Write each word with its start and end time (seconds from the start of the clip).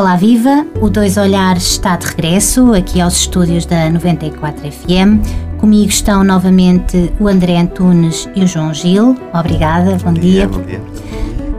Olá 0.00 0.16
Viva, 0.16 0.66
o 0.80 0.88
Dois 0.88 1.18
Olhares 1.18 1.72
está 1.72 1.94
de 1.94 2.06
regresso 2.06 2.72
aqui 2.72 3.02
aos 3.02 3.16
estúdios 3.16 3.66
da 3.66 3.90
94 3.90 4.72
FM. 4.72 5.58
Comigo 5.58 5.90
estão 5.90 6.24
novamente 6.24 7.12
o 7.20 7.28
André 7.28 7.58
Antunes 7.58 8.26
e 8.34 8.42
o 8.42 8.46
João 8.46 8.72
Gil. 8.72 9.14
Obrigada, 9.34 9.98
bom, 9.98 10.04
bom 10.04 10.14
dia. 10.14 10.46
dia. 10.46 10.48
Bom 10.48 10.62
dia. 10.62 10.82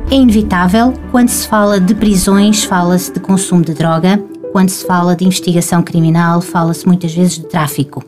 É 0.09 0.15
inevitável, 0.15 0.91
quando 1.11 1.29
se 1.29 1.47
fala 1.47 1.79
de 1.79 1.93
prisões, 1.93 2.63
fala-se 2.63 3.13
de 3.13 3.19
consumo 3.19 3.63
de 3.63 3.75
droga, 3.75 4.19
quando 4.51 4.69
se 4.69 4.87
fala 4.87 5.15
de 5.15 5.23
investigação 5.23 5.83
criminal, 5.83 6.41
fala-se 6.41 6.87
muitas 6.87 7.13
vezes 7.13 7.35
de 7.35 7.45
tráfico. 7.45 8.03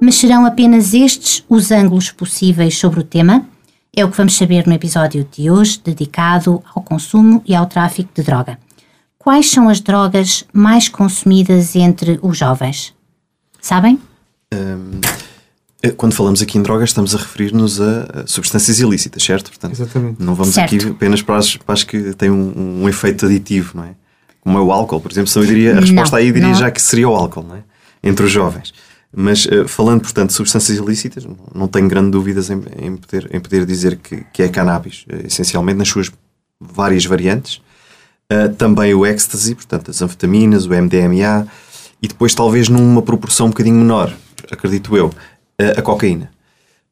Mas 0.00 0.16
serão 0.16 0.44
apenas 0.44 0.94
estes 0.94 1.44
os 1.48 1.70
ângulos 1.70 2.10
possíveis 2.10 2.76
sobre 2.76 2.98
o 2.98 3.04
tema? 3.04 3.46
É 3.94 4.04
o 4.04 4.10
que 4.10 4.16
vamos 4.16 4.36
saber 4.36 4.66
no 4.66 4.72
episódio 4.72 5.24
de 5.30 5.48
hoje, 5.48 5.80
dedicado 5.84 6.60
ao 6.74 6.82
consumo 6.82 7.40
e 7.46 7.54
ao 7.54 7.66
tráfico 7.66 8.10
de 8.12 8.24
droga. 8.24 8.65
Quais 9.26 9.50
são 9.50 9.68
as 9.68 9.80
drogas 9.80 10.44
mais 10.52 10.88
consumidas 10.88 11.74
entre 11.74 12.16
os 12.22 12.38
jovens? 12.38 12.94
Sabem? 13.60 14.00
Um, 14.54 15.00
quando 15.96 16.14
falamos 16.14 16.40
aqui 16.40 16.56
em 16.56 16.62
drogas, 16.62 16.90
estamos 16.90 17.12
a 17.12 17.18
referir-nos 17.18 17.80
a 17.80 18.24
substâncias 18.24 18.78
ilícitas, 18.78 19.20
certo? 19.24 19.50
Portanto, 19.50 19.72
Exatamente. 19.72 20.22
Não 20.22 20.32
vamos 20.32 20.54
certo. 20.54 20.76
aqui 20.76 20.88
apenas 20.90 21.22
para 21.22 21.38
as, 21.38 21.56
para 21.56 21.72
as 21.72 21.82
que 21.82 22.14
têm 22.14 22.30
um, 22.30 22.82
um, 22.84 22.88
efeito 22.88 23.26
aditivo, 23.26 23.72
não 23.74 23.82
é? 23.82 23.96
Como 24.42 24.58
é 24.58 24.60
o 24.60 24.70
álcool, 24.70 25.00
por 25.00 25.10
exemplo. 25.10 25.32
Eu 25.34 25.44
diria, 25.44 25.76
a 25.76 25.80
resposta 25.80 26.14
não, 26.14 26.22
aí 26.22 26.30
diria 26.30 26.50
não. 26.50 26.54
já 26.54 26.70
que 26.70 26.80
seria 26.80 27.08
o 27.08 27.16
álcool, 27.16 27.42
não 27.42 27.56
é? 27.56 27.64
Entre 28.04 28.24
os 28.24 28.30
jovens. 28.30 28.72
Mas 29.12 29.44
uh, 29.46 29.66
falando, 29.66 30.02
portanto, 30.02 30.28
de 30.28 30.34
substâncias 30.36 30.78
ilícitas, 30.78 31.26
não 31.52 31.66
tenho 31.66 31.88
grande 31.88 32.12
dúvidas 32.12 32.48
em, 32.48 32.62
em, 32.80 32.96
poder, 32.96 33.28
em 33.34 33.40
poder 33.40 33.66
dizer 33.66 33.96
que, 33.96 34.24
que 34.32 34.44
é 34.44 34.48
cannabis, 34.48 35.04
uh, 35.12 35.26
essencialmente 35.26 35.78
nas 35.78 35.88
suas 35.88 36.12
várias 36.60 37.04
variantes. 37.04 37.60
Uh, 38.32 38.52
também 38.54 38.92
o 38.94 39.06
ecstasy, 39.06 39.54
portanto, 39.54 39.90
as 39.90 40.02
anfetaminas, 40.02 40.66
o 40.66 40.70
MDMA, 40.70 41.46
e 42.02 42.08
depois, 42.08 42.34
talvez 42.34 42.68
numa 42.68 43.02
proporção 43.02 43.46
um 43.46 43.50
bocadinho 43.50 43.76
menor, 43.76 44.12
acredito 44.50 44.96
eu, 44.96 45.12
a 45.76 45.80
cocaína. 45.80 46.30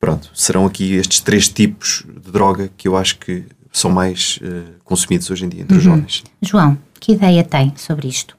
Pronto, 0.01 0.31
serão 0.35 0.65
aqui 0.65 0.95
estes 0.95 1.21
três 1.21 1.49
tipos 1.49 2.05
de 2.07 2.31
droga 2.31 2.71
que 2.77 2.89
eu 2.89 2.97
acho 2.97 3.19
que 3.19 3.45
são 3.71 3.91
mais 3.91 4.39
consumidos 4.83 5.31
hoje 5.31 5.45
em 5.45 5.49
dia 5.51 5.63
entre 5.63 5.75
uhum. 5.75 5.79
os 5.79 5.85
jovens. 5.85 6.25
João, 6.41 6.79
que 6.99 7.13
ideia 7.13 7.45
tem 7.45 7.75
sobre 7.77 8.09
isto? 8.09 8.37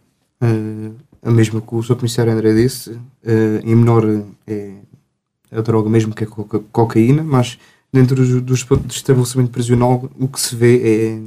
a 1.25 1.31
mesma 1.31 1.59
que 1.59 1.73
o 1.73 1.81
Sr. 1.81 1.95
Comissário 1.95 2.31
André 2.31 2.53
disse, 2.53 2.91
uh, 2.91 3.02
em 3.63 3.75
menor 3.75 4.03
é 4.45 4.75
a 5.52 5.61
droga 5.61 5.89
mesmo 5.89 6.13
que 6.13 6.23
a 6.23 6.27
coca 6.27 6.59
cocaína, 6.71 7.23
mas 7.23 7.57
dentro 7.91 8.15
do, 8.15 8.41
do, 8.41 8.53
estabelecimento 8.53 9.49
prisional 9.49 10.09
o 10.19 10.27
que 10.27 10.39
se 10.39 10.55
vê 10.55 10.77
é 10.77 11.19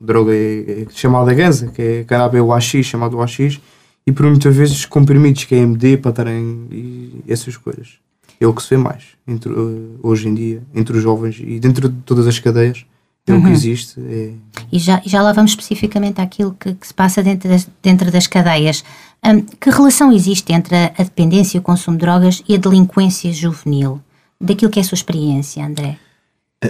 droga 0.00 0.34
é, 0.34 0.82
é 0.82 0.86
chamada 0.90 1.32
ganza, 1.34 1.68
que 1.68 1.82
é 1.82 2.04
cannabis 2.04 2.40
OAX, 2.40 2.86
chamado 2.86 3.16
OAX, 3.16 3.60
e 4.06 4.12
por 4.12 4.26
muitas 4.26 4.54
vezes 4.54 4.84
comprimidos, 4.84 5.44
que 5.44 5.54
é 5.54 5.58
MD, 5.58 5.96
patarém 5.96 6.66
e 6.70 7.22
essas 7.28 7.56
coisas. 7.56 7.94
É 8.40 8.46
o 8.46 8.52
que 8.52 8.62
se 8.62 8.70
vê 8.70 8.76
mais 8.76 9.02
entre, 9.26 9.50
uh, 9.50 9.98
hoje 10.02 10.28
em 10.28 10.34
dia, 10.34 10.62
entre 10.74 10.96
os 10.96 11.02
jovens 11.02 11.40
e 11.40 11.58
dentro 11.58 11.88
de 11.88 11.96
todas 12.02 12.26
as 12.26 12.38
cadeias 12.38 12.84
é 13.26 13.32
uhum. 13.32 13.38
o 13.38 13.42
que 13.42 13.48
uhum. 13.48 13.54
existe. 13.54 14.00
É... 14.00 14.30
E, 14.70 14.78
já, 14.78 15.02
já 15.04 15.20
lá 15.20 15.32
vamos 15.32 15.50
especificamente 15.50 16.20
àquilo 16.20 16.56
que, 16.58 16.74
que 16.74 16.86
se 16.86 16.94
passa 16.94 17.22
dentro 17.22 17.48
das, 17.48 17.68
dentro 17.82 18.10
das 18.10 18.26
cadeias. 18.26 18.84
Um, 19.24 19.40
que 19.40 19.70
relação 19.70 20.12
existe 20.12 20.52
entre 20.52 20.76
a, 20.76 20.92
a, 20.96 21.02
dependência 21.02 21.58
e 21.58 21.60
o 21.60 21.62
consumo 21.62 21.96
de 21.96 22.02
drogas 22.02 22.42
e 22.48 22.54
a 22.54 22.58
delinquência 22.58 23.32
juvenil? 23.32 24.00
Daquilo 24.40 24.70
que 24.70 24.78
é 24.78 24.82
a 24.82 24.84
sua 24.84 24.94
experiência, 24.94 25.66
André? 25.66 25.98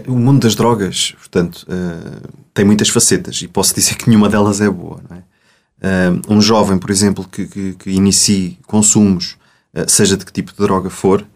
O 0.08 0.16
mundo 0.16 0.40
das 0.40 0.54
drogas, 0.54 1.14
portanto, 1.16 1.64
uh, 1.68 2.28
tem 2.52 2.64
muitas 2.64 2.88
facetas 2.88 3.40
e 3.40 3.46
posso 3.46 3.72
dizer 3.74 3.94
que 3.94 4.08
nenhuma 4.08 4.28
delas 4.28 4.60
é 4.60 4.68
boa. 4.68 5.00
É? 5.10 6.10
Uh, 6.10 6.34
um 6.34 6.40
jovem, 6.40 6.76
por 6.78 6.90
exemplo, 6.90 7.26
que, 7.30 7.46
que, 7.46 7.74
que 7.74 7.90
inicie 7.90 8.58
consumos, 8.66 9.36
uh, 9.74 9.88
seja 9.88 10.16
de 10.16 10.24
que 10.24 10.32
tipo 10.32 10.52
de 10.52 10.58
droga 10.58 10.90
for, 10.90 11.26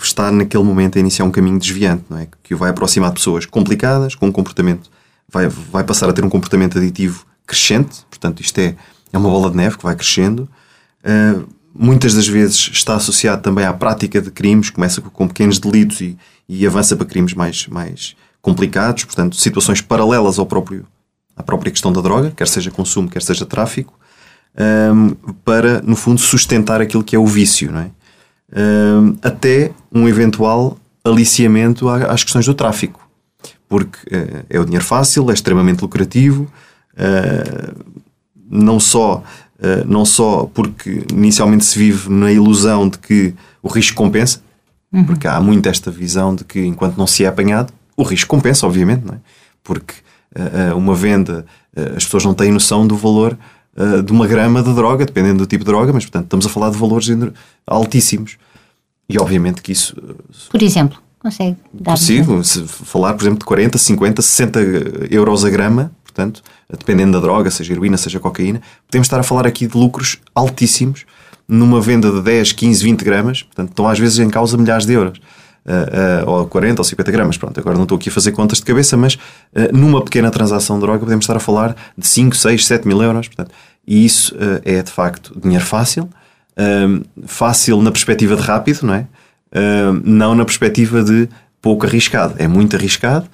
está 0.00 0.30
naquele 0.30 0.62
momento 0.62 0.96
a 0.96 1.00
iniciar 1.00 1.24
um 1.24 1.32
caminho 1.32 1.58
desviante, 1.58 2.04
não 2.08 2.16
é? 2.16 2.28
que 2.44 2.54
o 2.54 2.56
vai 2.56 2.70
aproximar 2.70 3.10
de 3.10 3.16
pessoas 3.16 3.44
complicadas, 3.44 4.14
com 4.14 4.28
um 4.28 4.32
comportamento, 4.32 4.88
vai, 5.28 5.48
vai 5.48 5.82
passar 5.82 6.08
a 6.08 6.12
ter 6.12 6.24
um 6.24 6.28
comportamento 6.28 6.78
aditivo 6.78 7.26
crescente, 7.44 8.06
portanto, 8.08 8.40
isto 8.40 8.56
é 8.60 8.76
é 9.12 9.18
uma 9.18 9.28
bola 9.28 9.50
de 9.50 9.56
neve 9.56 9.76
que 9.76 9.82
vai 9.82 9.96
crescendo. 9.96 10.48
Muitas 11.74 12.14
das 12.14 12.26
vezes 12.26 12.70
está 12.72 12.96
associado 12.96 13.42
também 13.42 13.64
à 13.64 13.72
prática 13.72 14.20
de 14.20 14.30
crimes, 14.30 14.70
começa 14.70 15.00
com 15.00 15.28
pequenos 15.28 15.58
delitos 15.58 16.00
e, 16.00 16.18
e 16.52 16.66
avança 16.66 16.96
para 16.96 17.06
crimes 17.06 17.32
mais, 17.32 17.68
mais 17.68 18.16
complicados, 18.42 19.04
portanto, 19.04 19.36
situações 19.36 19.80
paralelas 19.80 20.36
ao 20.36 20.44
próprio, 20.44 20.84
à 21.36 21.44
própria 21.44 21.70
questão 21.70 21.92
da 21.92 22.00
droga, 22.00 22.32
quer 22.32 22.48
seja 22.48 22.72
consumo, 22.72 23.08
quer 23.08 23.22
seja 23.22 23.46
tráfico, 23.46 23.96
um, 24.92 25.10
para, 25.44 25.80
no 25.82 25.94
fundo, 25.94 26.20
sustentar 26.20 26.80
aquilo 26.80 27.04
que 27.04 27.14
é 27.14 27.18
o 27.18 27.24
vício, 27.24 27.70
não 27.70 27.80
é? 27.80 27.90
Um, 28.52 29.16
até 29.22 29.70
um 29.92 30.08
eventual 30.08 30.76
aliciamento 31.04 31.88
às 31.88 32.24
questões 32.24 32.46
do 32.46 32.52
tráfico, 32.52 33.08
porque 33.68 33.98
uh, 34.12 34.44
é 34.50 34.58
o 34.58 34.64
dinheiro 34.64 34.84
fácil, 34.84 35.30
é 35.30 35.34
extremamente 35.34 35.82
lucrativo, 35.82 36.50
uh, 36.94 37.84
não 38.50 38.80
só, 38.80 39.22
uh, 39.60 39.86
não 39.86 40.04
só 40.04 40.50
porque 40.52 41.04
inicialmente 41.12 41.64
se 41.64 41.78
vive 41.78 42.10
na 42.10 42.32
ilusão 42.32 42.88
de 42.88 42.98
que 42.98 43.34
o 43.62 43.68
risco 43.68 43.96
compensa, 43.96 44.42
uhum. 44.92 45.04
porque 45.04 45.26
há 45.26 45.40
muito 45.40 45.68
esta 45.68 45.90
visão 45.90 46.34
de 46.34 46.44
que 46.44 46.64
enquanto 46.64 46.96
não 46.96 47.06
se 47.06 47.24
é 47.24 47.28
apanhado, 47.28 47.72
o 47.96 48.02
risco 48.02 48.28
compensa, 48.28 48.66
obviamente, 48.66 49.04
não 49.04 49.14
é? 49.14 49.18
porque 49.62 49.94
uh, 50.36 50.76
uma 50.76 50.94
venda, 50.94 51.44
uh, 51.76 51.96
as 51.96 52.04
pessoas 52.04 52.24
não 52.24 52.34
têm 52.34 52.50
noção 52.50 52.86
do 52.86 52.96
valor 52.96 53.36
de 54.04 54.12
uma 54.12 54.26
grama 54.26 54.62
de 54.62 54.74
droga, 54.74 55.06
dependendo 55.06 55.38
do 55.38 55.46
tipo 55.46 55.64
de 55.64 55.70
droga, 55.70 55.90
mas 55.92 56.04
portanto 56.04 56.24
estamos 56.24 56.44
a 56.44 56.48
falar 56.50 56.70
de 56.70 56.76
valores 56.76 57.08
altíssimos. 57.66 58.36
E 59.08 59.18
obviamente 59.18 59.62
que 59.62 59.72
isso. 59.72 59.96
Por 60.50 60.62
exemplo, 60.62 60.98
consegue 61.18 61.56
dar. 61.72 61.92
Possível, 61.92 62.42
se 62.44 62.62
falar, 62.66 63.14
por 63.14 63.22
exemplo, 63.22 63.38
de 63.38 63.44
40, 63.44 63.78
50, 63.78 64.22
60 64.22 64.60
euros 65.10 65.44
a 65.44 65.50
grama, 65.50 65.92
portanto, 66.02 66.42
dependendo 66.68 67.12
da 67.12 67.20
droga, 67.20 67.50
seja 67.50 67.72
heroína, 67.72 67.96
seja 67.96 68.20
cocaína, 68.20 68.60
podemos 68.86 69.06
estar 69.06 69.20
a 69.20 69.22
falar 69.22 69.46
aqui 69.46 69.66
de 69.66 69.76
lucros 69.76 70.18
altíssimos 70.34 71.04
numa 71.50 71.80
venda 71.80 72.10
de 72.12 72.22
10, 72.22 72.52
15, 72.52 72.84
20 72.84 73.04
gramas, 73.04 73.42
portanto, 73.42 73.70
estão 73.70 73.88
às 73.88 73.98
vezes 73.98 74.18
em 74.20 74.30
causa 74.30 74.56
milhares 74.56 74.86
de 74.86 74.92
euros. 74.92 75.20
Uh, 75.66 76.26
uh, 76.26 76.30
ou 76.30 76.46
40 76.46 76.80
ou 76.80 76.84
50 76.84 77.12
gramas, 77.12 77.36
pronto, 77.36 77.60
agora 77.60 77.76
não 77.76 77.82
estou 77.82 77.96
aqui 77.96 78.08
a 78.08 78.12
fazer 78.12 78.32
contas 78.32 78.58
de 78.58 78.64
cabeça, 78.64 78.96
mas 78.96 79.14
uh, 79.14 79.76
numa 79.76 80.02
pequena 80.02 80.30
transação 80.30 80.76
de 80.76 80.80
droga 80.80 81.00
podemos 81.00 81.24
estar 81.24 81.36
a 81.36 81.40
falar 81.40 81.76
de 81.98 82.06
5, 82.06 82.34
6, 82.34 82.66
7 82.66 82.88
mil 82.88 83.02
euros, 83.02 83.28
portanto, 83.28 83.50
e 83.86 84.04
isso 84.04 84.34
é 84.64 84.82
de 84.82 84.90
facto 84.90 85.38
dinheiro 85.38 85.64
fácil, 85.64 86.08
fácil 87.26 87.82
na 87.82 87.90
perspectiva 87.90 88.36
de 88.36 88.42
rápido, 88.42 88.80
não 88.82 88.94
é? 88.94 89.06
não 90.04 90.34
na 90.34 90.44
perspectiva 90.44 91.02
de 91.02 91.28
pouco 91.60 91.86
arriscado, 91.86 92.34
é 92.38 92.46
muito 92.46 92.76
arriscado, 92.76 93.26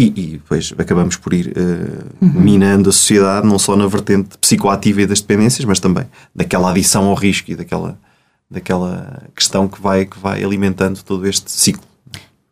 e, 0.00 0.06
e 0.16 0.26
depois 0.38 0.72
acabamos 0.78 1.16
por 1.16 1.34
ir 1.34 1.48
uh, 1.48 2.24
uhum. 2.24 2.40
minando 2.40 2.88
a 2.88 2.92
sociedade, 2.92 3.46
não 3.46 3.58
só 3.58 3.76
na 3.76 3.86
vertente 3.86 4.38
psicoativa 4.38 5.02
e 5.02 5.06
das 5.06 5.20
dependências, 5.20 5.64
mas 5.66 5.78
também 5.78 6.06
daquela 6.34 6.70
adição 6.70 7.04
ao 7.04 7.14
risco 7.14 7.50
e 7.50 7.56
daquela, 7.56 7.98
daquela 8.50 9.22
questão 9.34 9.68
que 9.68 9.80
vai, 9.80 10.06
que 10.06 10.18
vai 10.18 10.42
alimentando 10.42 11.02
todo 11.02 11.26
este 11.26 11.50
ciclo. 11.50 11.84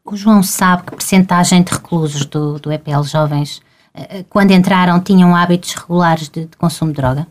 O 0.04 0.14
João 0.14 0.42
sabe 0.42 0.84
que 0.84 0.90
percentagem 0.90 1.62
de 1.62 1.72
reclusos 1.72 2.26
do, 2.26 2.58
do 2.58 2.70
EPL 2.70 3.02
Jovens, 3.02 3.62
uh, 3.94 4.24
quando 4.28 4.50
entraram, 4.50 5.00
tinham 5.00 5.34
hábitos 5.34 5.74
regulares 5.74 6.28
de, 6.28 6.44
de 6.44 6.56
consumo 6.58 6.92
de 6.92 6.96
droga? 6.96 7.26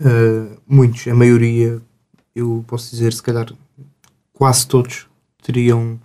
Uh, 0.00 0.56
muitos, 0.66 1.06
a 1.06 1.14
maioria, 1.14 1.82
eu 2.34 2.64
posso 2.66 2.90
dizer, 2.90 3.12
se 3.12 3.22
calhar 3.22 3.46
quase 4.32 4.66
todos 4.66 5.06
teriam 5.42 5.98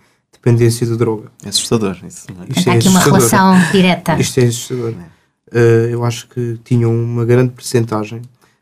dependência 0.44 0.86
de 0.86 0.96
droga. 0.96 1.30
É 1.42 1.48
assustador. 1.48 1.96
Isso, 2.06 2.26
é? 2.30 2.58
Isto 2.58 2.70
é 2.70 2.72
aqui 2.74 2.88
uma 2.88 3.00
relação 3.00 3.54
direta. 3.72 4.20
Isto 4.20 4.40
é 4.40 4.44
assustador. 4.44 4.92
Uh, 4.92 5.88
eu 5.90 6.04
acho 6.04 6.28
que 6.28 6.60
tinham 6.62 6.94
uma 6.94 7.24
grande 7.24 7.52
percentagem. 7.52 8.20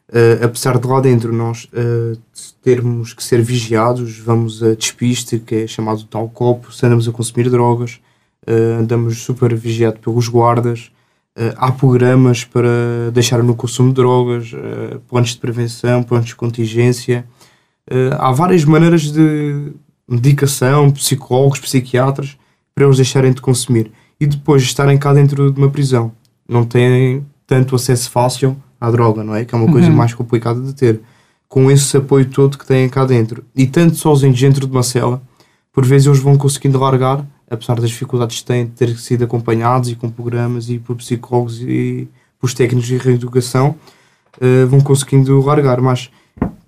Uh, 0.08 0.44
apesar 0.44 0.78
de 0.78 0.86
lá 0.86 1.00
dentro 1.00 1.32
nós 1.32 1.64
uh, 1.72 2.18
termos 2.62 3.14
que 3.14 3.24
ser 3.24 3.42
vigiados, 3.42 4.18
vamos 4.18 4.62
a 4.62 4.74
despiste, 4.74 5.38
que 5.38 5.54
é 5.56 5.66
chamado 5.66 6.04
tal 6.04 6.28
copo, 6.28 6.72
se 6.72 6.86
andamos 6.86 7.08
a 7.08 7.12
consumir 7.12 7.50
drogas, 7.50 7.98
andamos 8.78 9.18
super 9.18 9.54
vigiados 9.54 10.00
pelos 10.00 10.28
guardas, 10.28 10.90
há 11.56 11.70
programas 11.70 12.42
para 12.42 13.10
deixar 13.12 13.40
no 13.40 13.54
consumo 13.54 13.90
de 13.90 13.94
drogas, 13.94 14.50
planos 15.08 15.30
de 15.30 15.38
prevenção, 15.38 16.02
planos 16.02 16.26
de 16.26 16.34
contingência. 16.34 17.24
há 18.18 18.32
várias 18.32 18.64
maneiras 18.64 19.12
de, 19.12 19.72
medicação, 20.08 20.90
psicólogos, 20.90 21.60
psiquiatras, 21.60 22.36
para 22.74 22.84
eles 22.84 22.96
deixarem 22.96 23.32
de 23.32 23.40
consumir. 23.40 23.90
E 24.18 24.26
depois 24.26 24.62
estarem 24.62 24.98
cá 24.98 25.12
dentro 25.12 25.50
de 25.50 25.58
uma 25.58 25.70
prisão. 25.70 26.12
Não 26.48 26.64
têm 26.64 27.24
tanto 27.46 27.74
acesso 27.74 28.10
fácil 28.10 28.56
à 28.80 28.90
droga, 28.90 29.22
não 29.22 29.34
é? 29.34 29.44
Que 29.44 29.54
é 29.54 29.58
uma 29.58 29.70
coisa 29.70 29.88
uhum. 29.88 29.94
mais 29.94 30.14
complicada 30.14 30.60
de 30.60 30.74
ter. 30.74 31.00
Com 31.48 31.70
esse 31.70 31.96
apoio 31.96 32.24
todo 32.26 32.56
que 32.56 32.66
têm 32.66 32.88
cá 32.88 33.04
dentro. 33.04 33.44
E 33.54 33.66
tanto 33.66 33.96
sozinhos 33.96 34.40
dentro 34.40 34.66
de 34.66 34.72
uma 34.72 34.82
cela, 34.82 35.22
por 35.72 35.84
vezes 35.84 36.06
eles 36.06 36.18
vão 36.18 36.36
conseguindo 36.36 36.78
largar, 36.78 37.26
apesar 37.50 37.78
das 37.78 37.90
dificuldades 37.90 38.40
que 38.40 38.46
têm 38.46 38.66
de 38.66 38.72
ter 38.72 38.96
sido 38.98 39.24
acompanhados 39.24 39.90
e 39.90 39.94
com 39.94 40.10
programas 40.10 40.70
e 40.70 40.78
por 40.78 40.96
psicólogos 40.96 41.60
e 41.60 42.08
os 42.40 42.54
técnicos 42.54 42.88
de 42.88 42.96
reeducação 42.96 43.76
uh, 44.38 44.66
vão 44.66 44.80
conseguindo 44.80 45.40
largar. 45.42 45.80
Mas 45.80 46.10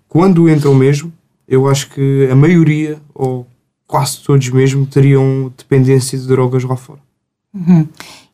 quando 0.08 0.48
entram 0.48 0.74
mesmo, 0.74 1.12
eu 1.48 1.68
acho 1.68 1.90
que 1.90 2.28
a 2.30 2.34
maioria, 2.34 2.98
ou 3.14 3.46
quase 3.86 4.20
todos 4.20 4.48
mesmo, 4.48 4.86
teriam 4.86 5.52
dependência 5.56 6.18
de 6.18 6.26
drogas 6.26 6.64
lá 6.64 6.76
fora. 6.76 7.00
Uhum. 7.52 7.86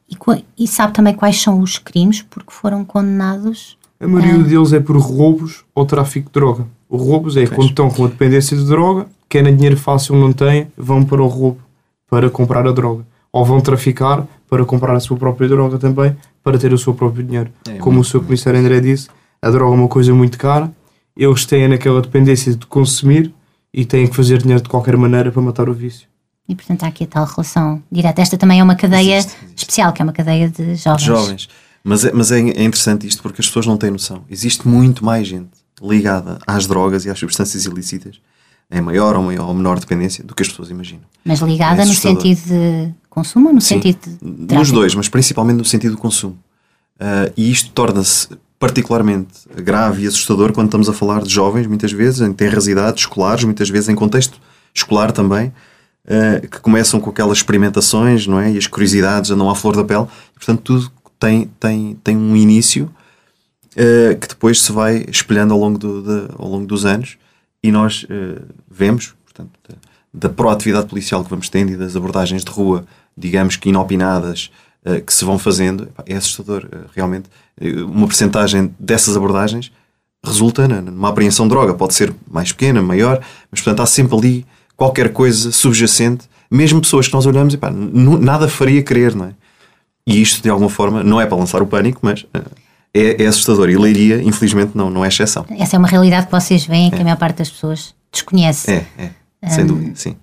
E, 0.08 0.44
e, 0.58 0.66
sabe 0.66 0.92
também 0.92 1.14
quais 1.14 1.40
são 1.40 1.60
os 1.60 1.78
crimes 1.78 2.22
porque 2.22 2.52
foram 2.52 2.84
condenados? 2.84 3.78
A 4.00 4.08
maioria 4.08 4.40
é... 4.40 4.42
deles 4.42 4.72
é 4.72 4.80
por 4.80 4.96
roubos 4.96 5.64
ou 5.74 5.86
tráfico 5.86 6.26
de 6.26 6.32
droga. 6.32 6.66
Os 6.88 7.00
roubos 7.00 7.36
é 7.36 7.46
quando 7.46 7.68
estão 7.68 7.88
com 7.88 8.04
a 8.04 8.08
dependência 8.08 8.56
de 8.56 8.64
droga, 8.64 9.06
querem 9.28 9.54
dinheiro 9.54 9.76
fácil, 9.76 10.16
não 10.16 10.32
têm, 10.32 10.66
vão 10.76 11.04
para 11.04 11.22
o 11.22 11.26
roubo 11.26 11.60
para 12.08 12.28
comprar 12.28 12.66
a 12.66 12.72
droga. 12.72 13.06
Ou 13.32 13.44
vão 13.44 13.60
traficar 13.60 14.26
para 14.48 14.64
comprar 14.64 14.96
a 14.96 15.00
sua 15.00 15.16
própria 15.16 15.48
droga 15.48 15.78
também, 15.78 16.16
para 16.42 16.58
ter 16.58 16.72
o 16.72 16.78
seu 16.78 16.92
próprio 16.92 17.22
dinheiro. 17.22 17.50
É, 17.68 17.78
Como 17.78 18.00
o 18.00 18.04
seu 18.04 18.20
comissário 18.20 18.58
André 18.58 18.80
disse, 18.80 19.08
a 19.40 19.48
droga 19.50 19.76
é 19.76 19.78
uma 19.78 19.88
coisa 19.88 20.12
muito 20.12 20.36
cara, 20.36 20.72
eles 21.16 21.44
têm 21.44 21.68
naquela 21.68 22.00
dependência 22.00 22.54
de 22.54 22.66
consumir 22.66 23.32
e 23.72 23.84
têm 23.84 24.06
que 24.06 24.16
fazer 24.16 24.38
dinheiro 24.38 24.62
de 24.62 24.68
qualquer 24.68 24.96
maneira 24.96 25.30
para 25.30 25.42
matar 25.42 25.68
o 25.68 25.74
vício. 25.74 26.08
E 26.48 26.54
portanto 26.54 26.82
há 26.82 26.88
aqui 26.88 27.04
a 27.04 27.06
tal 27.06 27.24
relação 27.24 27.82
direta. 27.90 28.20
Esta 28.20 28.36
também 28.36 28.58
é 28.58 28.62
uma 28.62 28.74
cadeia 28.74 29.18
existe, 29.18 29.36
existe. 29.36 29.58
especial, 29.58 29.92
que 29.92 30.02
é 30.02 30.04
uma 30.04 30.12
cadeia 30.12 30.48
de 30.48 30.74
jovens. 30.74 31.02
Jovens. 31.04 31.48
Mas, 31.82 32.04
é, 32.04 32.12
mas 32.12 32.32
é, 32.32 32.38
interessante 32.40 33.06
isto 33.06 33.22
porque 33.22 33.40
as 33.40 33.46
pessoas 33.46 33.66
não 33.66 33.76
têm 33.76 33.90
noção. 33.90 34.24
Existe 34.28 34.66
muito 34.66 35.04
mais 35.04 35.28
gente 35.28 35.50
ligada 35.80 36.38
às 36.46 36.66
drogas 36.66 37.04
e 37.04 37.10
às 37.10 37.18
substâncias 37.18 37.64
ilícitas 37.64 38.20
em 38.70 38.80
maior 38.80 39.16
ou, 39.16 39.22
maior 39.22 39.48
ou 39.48 39.54
menor 39.54 39.78
dependência 39.80 40.22
do 40.22 40.34
que 40.34 40.42
as 40.42 40.48
pessoas 40.48 40.70
imaginam. 40.70 41.02
Mas 41.24 41.40
ligada 41.40 41.82
é 41.82 41.84
no 41.84 41.94
sentido 41.94 42.40
de 42.46 42.94
consumo 43.08 43.48
ou 43.48 43.54
no 43.54 43.60
Sim, 43.60 43.76
sentido 43.76 44.18
de 44.20 44.54
Nos 44.54 44.70
dois, 44.70 44.94
mas 44.94 45.08
principalmente 45.08 45.56
no 45.56 45.64
sentido 45.64 45.92
do 45.92 45.98
consumo. 45.98 46.38
Uh, 46.96 47.32
e 47.36 47.50
isto 47.50 47.70
torna-se 47.70 48.28
particularmente 48.60 49.48
grave 49.56 50.04
e 50.04 50.06
assustador 50.06 50.52
quando 50.52 50.66
estamos 50.66 50.86
a 50.86 50.92
falar 50.92 51.22
de 51.22 51.30
jovens, 51.30 51.66
muitas 51.66 51.90
vezes, 51.90 52.20
em 52.20 52.30
terras 52.30 52.68
idades 52.68 53.04
escolares, 53.04 53.42
muitas 53.42 53.70
vezes 53.70 53.88
em 53.88 53.94
contexto 53.94 54.38
escolar 54.74 55.12
também, 55.12 55.50
uh, 56.04 56.46
que 56.46 56.60
começam 56.60 57.00
com 57.00 57.08
aquelas 57.08 57.38
experimentações, 57.38 58.26
não 58.26 58.38
é? 58.38 58.52
E 58.52 58.58
as 58.58 58.66
curiosidades 58.66 59.30
andam 59.30 59.48
à 59.48 59.54
flor 59.54 59.74
da 59.74 59.82
pele. 59.82 60.06
Portanto, 60.34 60.60
tudo 60.60 60.92
tem, 61.18 61.50
tem, 61.58 61.98
tem 62.04 62.14
um 62.14 62.36
início 62.36 62.90
uh, 63.72 64.18
que 64.18 64.28
depois 64.28 64.60
se 64.60 64.70
vai 64.70 65.06
espelhando 65.08 65.54
ao 65.54 65.58
longo, 65.58 65.78
do, 65.78 66.02
de, 66.02 66.34
ao 66.38 66.46
longo 66.46 66.66
dos 66.66 66.84
anos 66.84 67.16
e 67.62 67.72
nós 67.72 68.04
uh, 68.04 68.42
vemos, 68.70 69.14
portanto, 69.24 69.50
da, 69.66 69.74
da, 70.12 70.28
proatividade 70.28 70.86
policial 70.86 71.24
que 71.24 71.30
vamos 71.30 71.48
tendo 71.48 71.72
e 71.72 71.76
das 71.78 71.96
abordagens 71.96 72.44
de 72.44 72.50
rua, 72.50 72.84
digamos 73.16 73.56
que 73.56 73.70
inopinadas, 73.70 74.50
que 75.06 75.12
se 75.12 75.24
vão 75.24 75.38
fazendo, 75.38 75.88
é 76.06 76.16
assustador, 76.16 76.64
uh, 76.64 76.88
realmente. 76.94 77.28
Uma 77.86 78.06
percentagem 78.06 78.74
dessas 78.78 79.16
abordagens 79.16 79.70
resulta 80.24 80.66
numa 80.68 81.08
apreensão 81.08 81.46
de 81.46 81.50
droga, 81.50 81.74
pode 81.74 81.94
ser 81.94 82.14
mais 82.30 82.52
pequena, 82.52 82.82
maior, 82.82 83.20
mas 83.50 83.60
portanto 83.60 83.80
há 83.80 83.86
sempre 83.86 84.16
ali 84.16 84.46
qualquer 84.76 85.12
coisa 85.12 85.52
subjacente, 85.52 86.28
mesmo 86.50 86.80
pessoas 86.80 87.06
que 87.06 87.14
nós 87.14 87.26
olhamos 87.26 87.54
e 87.54 87.58
pá, 87.58 87.70
nada 87.70 88.48
faria 88.48 88.82
crer, 88.82 89.14
não 89.14 89.26
é? 89.26 89.34
E 90.06 90.20
isto, 90.20 90.42
de 90.42 90.48
alguma 90.48 90.70
forma, 90.70 91.04
não 91.04 91.20
é 91.20 91.26
para 91.26 91.36
lançar 91.36 91.62
o 91.62 91.66
pânico, 91.66 92.00
mas 92.02 92.26
é, 92.92 93.22
é 93.22 93.26
assustador. 93.26 93.68
E 93.68 93.76
Leiria, 93.76 94.22
infelizmente, 94.22 94.72
não, 94.74 94.90
não 94.90 95.04
é 95.04 95.08
exceção. 95.08 95.44
Essa 95.50 95.76
é 95.76 95.78
uma 95.78 95.86
realidade 95.86 96.26
que 96.26 96.32
vocês 96.32 96.66
veem 96.66 96.88
é. 96.88 96.90
que 96.90 97.00
a 97.00 97.04
maior 97.04 97.16
parte 97.16 97.36
das 97.36 97.50
pessoas 97.50 97.94
desconhece. 98.10 98.70
É, 98.70 98.86
é. 99.42 99.48
Sem 99.48 99.64
um, 99.64 99.66
dúvida, 99.68 99.92
sim. 99.94 100.16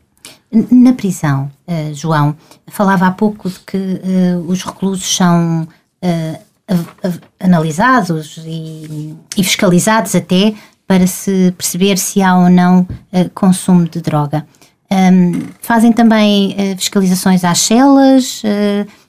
Na 0.71 0.93
prisão, 0.93 1.49
uh, 1.67 1.93
João, 1.93 2.35
falava 2.67 3.07
há 3.07 3.11
pouco 3.11 3.49
de 3.49 3.59
que 3.59 3.77
uh, 3.77 4.45
os 4.47 4.63
reclusos 4.63 5.15
são 5.15 5.67
uh, 6.03 6.47
analisados 7.39 8.37
e, 8.45 9.15
e, 9.37 9.43
fiscalizados 9.43 10.15
até 10.15 10.53
para 10.85 11.07
se 11.07 11.53
perceber 11.57 11.97
se 11.97 12.21
há 12.21 12.37
ou 12.37 12.49
não 12.49 12.85
consumo 13.33 13.87
de 13.87 14.01
droga. 14.01 14.45
Um, 14.91 15.47
fazem 15.61 15.93
também 15.93 16.55
fiscalizações 16.77 17.45
às 17.45 17.59
celas? 17.59 18.41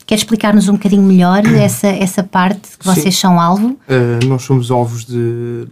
Quer 0.08 0.14
explicar-nos 0.14 0.70
um 0.70 0.72
bocadinho 0.72 1.02
melhor 1.02 1.44
essa, 1.44 1.86
essa 1.86 2.22
parte 2.24 2.78
que 2.78 2.86
vocês 2.86 3.14
Sim. 3.14 3.20
são 3.20 3.38
alvo? 3.38 3.78
Uh, 3.86 4.26
nós 4.26 4.40
somos 4.40 4.70
alvos 4.70 5.04
de, 5.04 5.68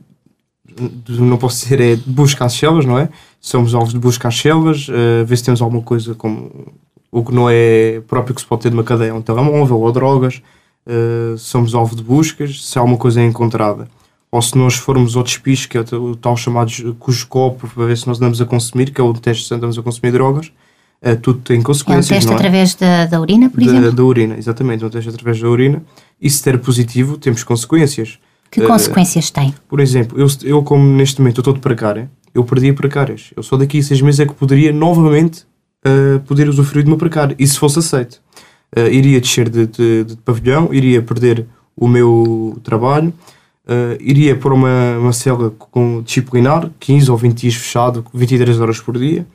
de, 0.76 1.20
não 1.20 1.36
posso 1.36 1.62
dizer, 1.62 1.80
é 1.80 1.96
de 1.96 2.02
busca 2.10 2.44
às 2.44 2.52
selvas, 2.52 2.84
não 2.84 2.98
é? 2.98 3.08
Somos 3.40 3.74
alvos 3.74 3.92
de 3.92 3.98
busca 3.98 4.28
às 4.28 4.38
selvas, 4.38 4.88
uh, 4.88 5.24
ver 5.24 5.36
se 5.36 5.44
temos 5.44 5.62
alguma 5.62 5.82
coisa 5.82 6.14
como 6.14 6.72
o 7.10 7.24
que 7.24 7.34
não 7.34 7.48
é 7.48 8.00
próprio 8.06 8.34
que 8.34 8.40
se 8.40 8.46
pode 8.46 8.62
ter 8.62 8.70
de 8.70 8.76
uma 8.76 8.84
cadeia, 8.84 9.14
um 9.14 9.22
telemóvel 9.22 9.80
ou 9.80 9.92
drogas. 9.92 10.42
Uh, 10.86 11.36
somos 11.36 11.74
alvo 11.74 11.96
de 11.96 12.02
buscas, 12.02 12.64
se 12.64 12.78
alguma 12.78 12.96
coisa 12.96 13.20
é 13.20 13.24
encontrada. 13.24 13.88
Ou 14.30 14.42
se 14.42 14.56
nós 14.56 14.74
formos 14.74 15.16
ao 15.16 15.22
despiste, 15.22 15.68
que 15.68 15.78
é 15.78 15.80
o 15.80 16.14
tal 16.14 16.36
chamado 16.36 16.94
cujo 16.98 17.26
copo, 17.26 17.68
para 17.68 17.86
ver 17.86 17.96
se 17.96 18.06
nós 18.06 18.18
andamos 18.18 18.40
a 18.40 18.44
consumir, 18.44 18.90
que 18.90 19.00
é 19.00 19.04
o 19.04 19.12
teste 19.14 19.48
se 19.48 19.54
andamos 19.54 19.78
a 19.78 19.82
consumir 19.82 20.12
drogas 20.12 20.52
uh, 21.02 21.16
tudo 21.20 21.40
tem 21.40 21.62
consequências. 21.62 22.10
É 22.10 22.14
um 22.14 22.16
teste 22.16 22.32
é? 22.32 22.34
através 22.34 22.74
da, 22.74 23.06
da 23.06 23.20
urina, 23.20 23.50
por 23.50 23.60
da, 23.60 23.66
exemplo? 23.66 23.92
Da 23.92 24.04
urina, 24.04 24.36
exatamente, 24.36 24.84
um 24.84 24.90
teste 24.90 25.10
através 25.10 25.40
da 25.40 25.48
urina. 25.48 25.82
E 26.20 26.30
se 26.30 26.44
der 26.44 26.58
positivo, 26.58 27.18
temos 27.18 27.42
consequências. 27.42 28.18
Que 28.50 28.60
uh, 28.62 28.66
consequências 28.66 29.30
tem? 29.30 29.54
Por 29.68 29.80
exemplo, 29.80 30.18
eu, 30.18 30.26
eu 30.44 30.62
como 30.62 30.84
neste 30.84 31.20
momento 31.20 31.40
estou 31.40 31.52
de 31.52 31.60
precária, 31.60 32.10
eu 32.34 32.44
perdi 32.44 32.70
a 32.70 32.74
precárias. 32.74 33.32
Eu 33.36 33.42
só 33.42 33.56
daqui 33.56 33.78
a 33.78 33.82
seis 33.82 34.00
meses 34.00 34.20
é 34.20 34.26
que 34.26 34.34
poderia 34.34 34.72
novamente 34.72 35.44
uh, 35.86 36.20
poder 36.20 36.48
usufruir 36.48 36.84
de 36.84 36.90
uma 36.90 36.96
precária. 36.96 37.34
E 37.38 37.46
se 37.46 37.58
fosse 37.58 37.78
aceito? 37.78 38.20
Uh, 38.76 38.88
iria 38.90 39.20
descer 39.20 39.48
de, 39.48 39.66
de, 39.66 40.04
de, 40.04 40.16
pavilhão, 40.18 40.72
iria 40.72 41.02
perder 41.02 41.46
o 41.76 41.86
meu 41.86 42.58
trabalho, 42.64 43.12
iria 44.00 44.34
para 44.34 44.54
uma, 44.54 44.96
uma 44.98 45.12
cela 45.12 45.50
com 45.50 46.00
disciplinar, 46.00 46.70
15 46.80 47.10
ou 47.10 47.18
20 47.18 47.38
dias 47.38 47.54
fechado, 47.54 48.02
23 48.14 48.58
horas 48.60 48.80
por 48.80 48.96
dia, 48.96 49.26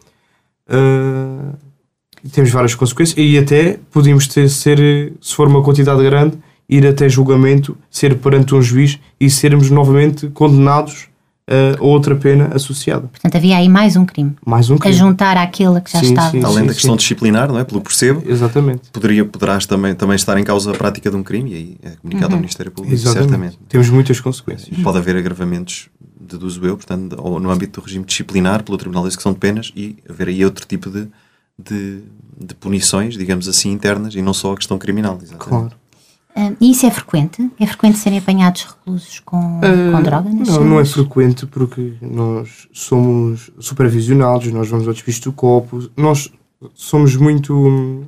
temos 2.29 2.51
várias 2.51 2.75
consequências 2.75 3.17
e 3.17 3.37
até 3.37 3.79
podemos 3.91 4.27
ter, 4.27 4.49
ser, 4.49 5.13
se 5.21 5.35
for 5.35 5.47
uma 5.47 5.63
quantidade 5.63 6.03
grande, 6.03 6.37
ir 6.71 6.87
até 6.87 7.09
julgamento, 7.09 7.77
ser 7.89 8.17
perante 8.17 8.55
um 8.55 8.61
juiz 8.61 8.97
e 9.19 9.29
sermos 9.29 9.69
novamente 9.69 10.29
condenados 10.29 11.11
a 11.79 11.83
outra 11.83 12.15
pena 12.15 12.49
associada. 12.53 13.07
Portanto, 13.07 13.35
havia 13.35 13.57
aí 13.57 13.67
mais 13.67 13.97
um 13.97 14.05
crime. 14.05 14.35
Mais 14.45 14.69
um 14.69 14.77
crime. 14.77 14.95
A 14.95 14.97
juntar 14.97 15.37
àquele 15.37 15.81
que 15.81 15.91
já 15.91 15.99
sim, 15.99 16.09
estava. 16.09 16.31
Sim, 16.31 16.43
Além 16.43 16.59
sim, 16.59 16.67
da 16.67 16.73
questão 16.73 16.95
disciplinar, 16.95 17.49
não 17.49 17.59
é? 17.59 17.65
Pelo 17.65 17.81
percebo. 17.81 18.23
Exatamente. 18.25 18.89
Poderia, 18.91 19.25
poderás 19.25 19.65
também, 19.65 19.93
também 19.93 20.15
estar 20.15 20.37
em 20.37 20.43
causa 20.45 20.71
a 20.71 20.73
prática 20.73 21.09
de 21.09 21.15
um 21.17 21.23
crime 21.23 21.51
e 21.51 21.53
aí 21.53 21.77
é 21.83 21.89
comunicado 21.97 22.31
uhum. 22.31 22.37
ao 22.37 22.41
Ministério 22.41 22.71
Público, 22.71 22.95
Exatamente. 22.95 23.29
certamente. 23.29 23.59
Temos 23.67 23.89
muitas 23.89 24.19
consequências. 24.21 24.77
Pode 24.79 24.97
haver 24.97 25.17
agravamentos 25.17 25.89
deduzo 26.19 26.65
eu, 26.65 26.77
portanto, 26.77 27.15
ou 27.19 27.39
no 27.39 27.49
âmbito 27.49 27.81
do 27.81 27.85
regime 27.85 28.05
disciplinar 28.05 28.63
pelo 28.63 28.77
Tribunal 28.77 29.03
de 29.03 29.09
Execução 29.09 29.33
de 29.33 29.39
Penas 29.39 29.73
e 29.75 29.97
haver 30.09 30.29
aí 30.29 30.45
outro 30.45 30.65
tipo 30.65 30.89
de, 30.89 31.07
de, 31.57 32.03
de 32.39 32.55
punições, 32.55 33.17
digamos 33.17 33.49
assim, 33.49 33.71
internas 33.71 34.15
e 34.15 34.21
não 34.21 34.33
só 34.33 34.53
a 34.53 34.55
questão 34.55 34.77
criminal. 34.77 35.19
Exatamente. 35.21 35.49
Claro. 35.49 35.80
E 36.59 36.71
isso 36.71 36.85
é 36.85 36.91
frequente? 36.91 37.49
É 37.59 37.67
frequente 37.67 37.97
serem 37.97 38.19
apanhados 38.19 38.63
reclusos 38.63 39.19
com, 39.19 39.59
uh, 39.59 39.91
com 39.91 40.01
droga? 40.01 40.29
Não, 40.29 40.63
não 40.63 40.79
é 40.79 40.85
frequente 40.85 41.45
porque 41.45 41.93
nós 42.01 42.67
somos 42.71 43.51
supervisionados, 43.59 44.51
nós 44.51 44.69
vamos 44.69 44.87
ao 44.87 44.93
despiste 44.93 45.23
do 45.23 45.33
copo, 45.33 45.89
nós 45.95 46.31
somos 46.73 47.15
muito 47.15 47.53
hum, 47.53 48.05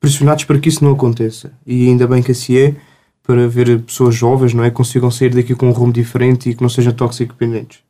pressionados 0.00 0.44
para 0.44 0.58
que 0.58 0.68
isso 0.68 0.84
não 0.84 0.92
aconteça. 0.92 1.52
E 1.66 1.88
ainda 1.88 2.06
bem 2.06 2.22
que 2.22 2.32
assim 2.32 2.56
é, 2.56 2.76
para 3.22 3.46
ver 3.48 3.80
pessoas 3.82 4.14
jovens, 4.14 4.54
não 4.54 4.64
é? 4.64 4.70
Consigam 4.70 5.10
sair 5.10 5.34
daqui 5.34 5.54
com 5.54 5.68
um 5.68 5.72
rumo 5.72 5.92
diferente 5.92 6.50
e 6.50 6.54
que 6.54 6.62
não 6.62 6.68
sejam 6.68 6.92
toxicodependentes. 6.92 7.80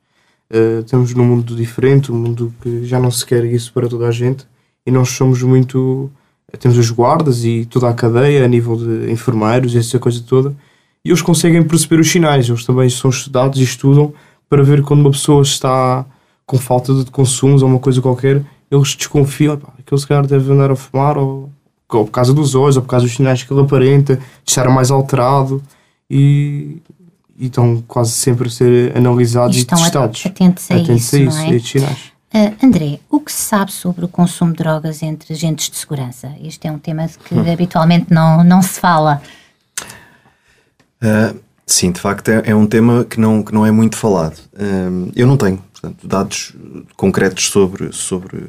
Uh, 0.52 0.80
estamos 0.80 1.14
num 1.14 1.24
mundo 1.24 1.54
diferente, 1.54 2.10
um 2.10 2.16
mundo 2.16 2.52
que 2.60 2.84
já 2.84 2.98
não 2.98 3.10
se 3.10 3.24
quer 3.24 3.44
isso 3.44 3.72
para 3.72 3.88
toda 3.88 4.08
a 4.08 4.10
gente 4.10 4.46
e 4.84 4.90
nós 4.90 5.10
somos 5.10 5.42
muito. 5.42 6.10
Temos 6.59 6.76
os 6.76 6.90
guardas 6.90 7.45
e 7.45 7.64
toda 7.64 7.88
a 7.88 7.95
cadeia 7.95 8.45
a 8.45 8.49
nível 8.49 8.76
de 8.76 9.11
enfermeiros 9.11 9.75
e 9.75 9.78
essa 9.78 9.99
coisa 9.99 10.23
toda 10.26 10.54
e 11.04 11.09
eles 11.09 11.23
conseguem 11.23 11.62
perceber 11.62 12.00
os 12.00 12.11
sinais. 12.11 12.49
Eles 12.49 12.64
também 12.64 12.88
são 12.90 13.11
estudados 13.11 13.59
e 13.59 13.64
estudam 13.64 14.12
para 14.49 14.62
ver 14.62 14.83
quando 14.83 15.00
uma 15.00 15.11
pessoa 15.11 15.42
está 15.42 16.04
com 16.45 16.59
falta 16.59 16.92
de 16.92 17.11
consumos 17.11 17.62
ou 17.62 17.69
uma 17.69 17.78
coisa 17.78 18.02
qualquer, 18.02 18.42
eles 18.71 18.97
desconfiam, 18.97 19.57
pá, 19.57 19.69
aquele 19.78 20.02
cara 20.02 20.26
deve 20.26 20.52
andar 20.52 20.71
a 20.71 20.76
fumar 20.76 21.16
ou 21.16 21.49
ou 21.88 22.04
por 22.04 22.12
causa 22.12 22.33
dos 22.33 22.54
olhos, 22.54 22.76
ou 22.76 22.83
por 22.83 22.88
causa 22.88 23.04
dos 23.04 23.16
sinais 23.16 23.42
que 23.42 23.52
ele 23.52 23.62
aparenta, 23.62 24.14
de 24.16 24.23
estar 24.47 24.69
mais 24.69 24.92
alterado 24.92 25.61
e, 26.09 26.76
e 27.37 27.47
estão 27.47 27.83
quase 27.87 28.12
sempre 28.12 28.47
a 28.47 28.50
ser 28.50 28.97
analisados 28.97 29.57
e, 29.57 29.62
e 29.62 29.64
testados. 29.64 30.25
Atentos 30.25 30.71
a 30.71 30.76
atentos 30.76 31.12
isso, 31.12 31.16
a 31.16 31.19
isso, 31.19 31.38
é? 31.40 31.57
estes 31.57 31.71
sinais. 31.71 32.12
Uh, 32.32 32.64
André, 32.64 33.00
o 33.10 33.18
que 33.18 33.32
se 33.32 33.42
sabe 33.42 33.72
sobre 33.72 34.04
o 34.04 34.08
consumo 34.08 34.52
de 34.52 34.58
drogas 34.58 35.02
entre 35.02 35.34
agentes 35.34 35.68
de 35.68 35.76
segurança? 35.76 36.32
Este 36.40 36.68
é 36.68 36.72
um 36.72 36.78
tema 36.78 37.08
que 37.08 37.34
hum. 37.34 37.52
habitualmente 37.52 38.06
não, 38.12 38.44
não 38.44 38.62
se 38.62 38.78
fala. 38.78 39.20
Uh, 41.02 41.37
sim, 41.66 41.90
de 41.90 42.00
facto 42.00 42.28
é, 42.28 42.50
é, 42.50 42.54
um 42.54 42.66
tema 42.66 43.04
que 43.04 43.18
não, 43.18 43.42
que 43.42 43.52
não 43.52 43.66
é 43.66 43.72
muito 43.72 43.96
falado. 43.96 44.38
Uh, 44.54 45.10
eu 45.16 45.26
não 45.26 45.37
tenho 45.37 45.58
portanto, 45.72 46.06
dados 46.06 46.54
concretos 46.96 47.46
sobre, 47.49 47.92
sobre 47.92 48.46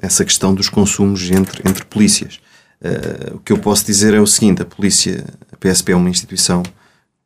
essa 0.00 0.24
questão 0.24 0.54
dos 0.54 0.70
consumos 0.70 1.30
entre, 1.30 1.68
entre 1.68 1.84
polícias. 1.84 2.40
Uh, 2.80 3.36
o 3.36 3.38
que 3.40 3.52
eu 3.52 3.58
posso 3.58 3.84
dizer 3.84 4.14
é 4.14 4.20
o 4.20 4.26
seguinte: 4.26 4.62
a 4.62 4.64
polícia, 4.64 5.26
a 5.52 5.56
PSP 5.56 5.92
é 5.92 5.96
uma 5.96 6.08
instituição 6.08 6.62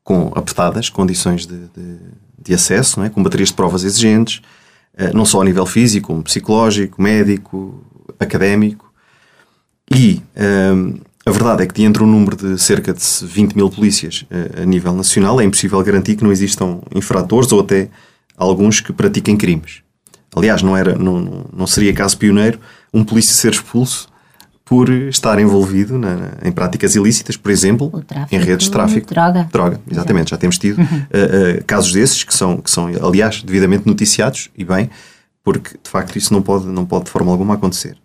com 0.02 0.32
apertadas 0.34 0.88
condições 0.88 1.46
de, 1.46 1.58
de, 1.68 1.98
de 2.42 2.54
acesso, 2.54 2.98
não 2.98 3.06
é? 3.06 3.10
com 3.10 3.22
baterias 3.22 3.50
de 3.50 3.54
provas 3.54 3.84
exigentes, 3.84 4.42
não 5.14 5.24
só 5.24 5.40
a 5.40 5.44
nível 5.44 5.64
físico, 5.66 6.08
como 6.08 6.22
psicológico, 6.22 7.00
médico, 7.00 7.84
académico. 8.18 8.92
E 9.90 10.22
uh, 10.36 11.00
a 11.24 11.30
verdade 11.30 11.62
é 11.62 11.66
que, 11.66 11.74
diante 11.74 11.98
de 11.98 12.04
um 12.04 12.06
número 12.06 12.36
de 12.36 12.58
cerca 12.60 12.92
de 12.92 13.02
20 13.22 13.54
mil 13.54 13.70
polícias 13.70 14.24
uh, 14.30 14.62
a 14.62 14.64
nível 14.64 14.92
nacional, 14.94 15.40
é 15.40 15.44
impossível 15.44 15.82
garantir 15.82 16.16
que 16.16 16.24
não 16.24 16.32
existam 16.32 16.80
infratores 16.94 17.52
ou 17.52 17.60
até 17.60 17.88
alguns 18.36 18.80
que 18.80 18.92
pratiquem 18.92 19.36
crimes. 19.36 19.82
Aliás, 20.34 20.62
não, 20.62 20.76
era, 20.76 20.96
não, 20.96 21.46
não 21.52 21.66
seria 21.66 21.92
caso 21.92 22.16
pioneiro 22.16 22.58
um 22.92 23.04
polícia 23.04 23.34
ser 23.34 23.52
expulso 23.52 24.08
por 24.72 24.88
estar 24.88 25.38
envolvido 25.38 25.98
na, 25.98 26.30
em 26.42 26.50
práticas 26.50 26.94
ilícitas, 26.94 27.36
por 27.36 27.50
exemplo, 27.50 27.92
em 28.30 28.38
redes 28.38 28.68
de 28.68 28.72
tráfico. 28.72 29.06
Droga. 29.06 29.46
Droga, 29.52 29.78
exatamente. 29.86 30.30
Já 30.30 30.38
temos 30.38 30.56
tido 30.56 30.80
uh, 30.80 30.84
uh, 30.84 31.64
casos 31.66 31.92
desses 31.92 32.24
que 32.24 32.32
são, 32.32 32.56
que 32.56 32.70
são, 32.70 32.86
aliás, 33.06 33.42
devidamente 33.42 33.86
noticiados, 33.86 34.48
e 34.56 34.64
bem, 34.64 34.88
porque 35.44 35.72
de 35.72 35.90
facto 35.90 36.16
isso 36.16 36.32
não 36.32 36.40
pode, 36.40 36.64
não 36.64 36.86
pode 36.86 37.04
de 37.04 37.10
forma 37.10 37.30
alguma 37.30 37.52
acontecer. 37.52 37.98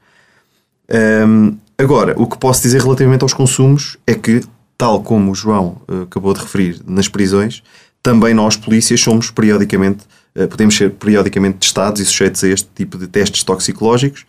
Um, 1.25 1.55
agora, 1.77 2.13
o 2.17 2.27
que 2.27 2.37
posso 2.37 2.63
dizer 2.63 2.81
relativamente 2.81 3.23
aos 3.23 3.33
consumos 3.33 3.95
é 4.05 4.13
que, 4.13 4.43
tal 4.77 5.01
como 5.01 5.31
o 5.31 5.35
João 5.35 5.81
uh, 5.87 6.01
acabou 6.01 6.33
de 6.33 6.41
referir 6.41 6.81
nas 6.85 7.07
prisões, 7.07 7.63
também 8.03 8.33
nós, 8.33 8.57
polícias, 8.57 8.99
somos 8.99 9.31
periodicamente, 9.31 10.03
podemos 10.49 10.75
ser 10.75 10.91
periodicamente 10.91 11.59
testados 11.59 12.01
e 12.01 12.05
sujeitos 12.05 12.43
a 12.43 12.49
este 12.49 12.67
tipo 12.75 12.97
de 12.97 13.07
testes 13.07 13.41
toxicológicos 13.43 14.25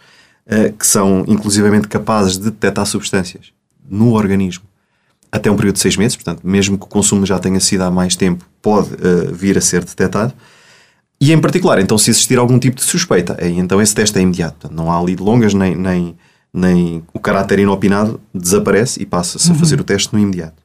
que 0.78 0.86
são 0.86 1.24
inclusivamente 1.28 1.86
capazes 1.88 2.38
de 2.38 2.44
detectar 2.44 2.86
substâncias 2.86 3.52
no 3.86 4.14
organismo 4.14 4.64
até 5.30 5.50
um 5.50 5.56
período 5.56 5.74
de 5.74 5.80
seis 5.80 5.96
meses, 5.96 6.16
portanto, 6.16 6.40
mesmo 6.42 6.78
que 6.78 6.84
o 6.84 6.88
consumo 6.88 7.24
já 7.26 7.38
tenha 7.38 7.60
sido 7.60 7.82
há 7.82 7.90
mais 7.90 8.16
tempo, 8.16 8.44
pode 8.62 8.94
uh, 8.94 9.32
vir 9.32 9.56
a 9.58 9.60
ser 9.60 9.84
detectado. 9.84 10.32
E 11.20 11.32
em 11.32 11.40
particular, 11.40 11.80
então, 11.80 11.98
se 11.98 12.10
existir 12.10 12.38
algum 12.38 12.58
tipo 12.58 12.76
de 12.76 12.84
suspeita, 12.84 13.36
aí 13.40 13.58
então 13.58 13.82
esse 13.82 13.94
teste 13.94 14.18
é 14.18 14.22
imediato. 14.22 14.56
Portanto, 14.60 14.76
não 14.76 14.90
há 14.90 14.98
ali 14.98 15.16
longas 15.16 15.52
nem, 15.52 15.74
nem, 15.74 16.16
nem 16.52 17.02
o 17.12 17.18
caráter 17.18 17.58
inopinado 17.58 18.20
desaparece 18.32 19.02
e 19.02 19.06
passa-se 19.06 19.48
uhum. 19.50 19.56
a 19.56 19.58
fazer 19.58 19.80
o 19.80 19.84
teste 19.84 20.12
no 20.12 20.18
imediato. 20.18 20.62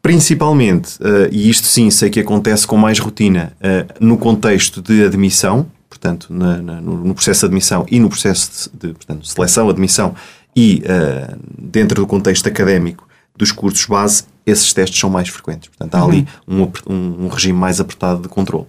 Principalmente, 0.00 0.96
uh, 1.00 1.28
e 1.30 1.50
isto 1.50 1.66
sim 1.66 1.90
sei 1.90 2.08
que 2.08 2.20
acontece 2.20 2.66
com 2.66 2.76
mais 2.76 2.98
rotina, 2.98 3.52
uh, 3.56 4.04
no 4.04 4.16
contexto 4.16 4.80
de 4.80 5.04
admissão, 5.04 5.66
portanto, 5.90 6.28
na, 6.30 6.62
na, 6.62 6.80
no, 6.80 7.14
processo 7.14 7.40
de 7.40 7.46
admissão 7.46 7.84
e 7.90 7.98
no 7.98 8.08
processo 8.08 8.70
de, 8.72 8.88
de 8.88 8.94
portanto, 8.94 9.26
seleção, 9.26 9.68
admissão 9.68 10.14
e 10.56 10.82
uh, 10.84 11.38
dentro 11.58 12.00
do 12.00 12.06
contexto 12.06 12.46
académico 12.48 13.06
dos 13.36 13.50
cursos 13.52 13.84
base, 13.86 14.24
esses 14.46 14.72
testes 14.72 14.98
são 14.98 15.10
mais 15.10 15.28
frequentes. 15.28 15.68
Portanto, 15.68 15.94
há 15.94 16.04
uhum. 16.04 16.10
ali 16.10 16.28
um, 16.46 16.62
um, 16.88 17.24
um, 17.24 17.28
regime 17.28 17.58
mais 17.58 17.80
apertado 17.80 18.22
de 18.22 18.28
controle. 18.28 18.66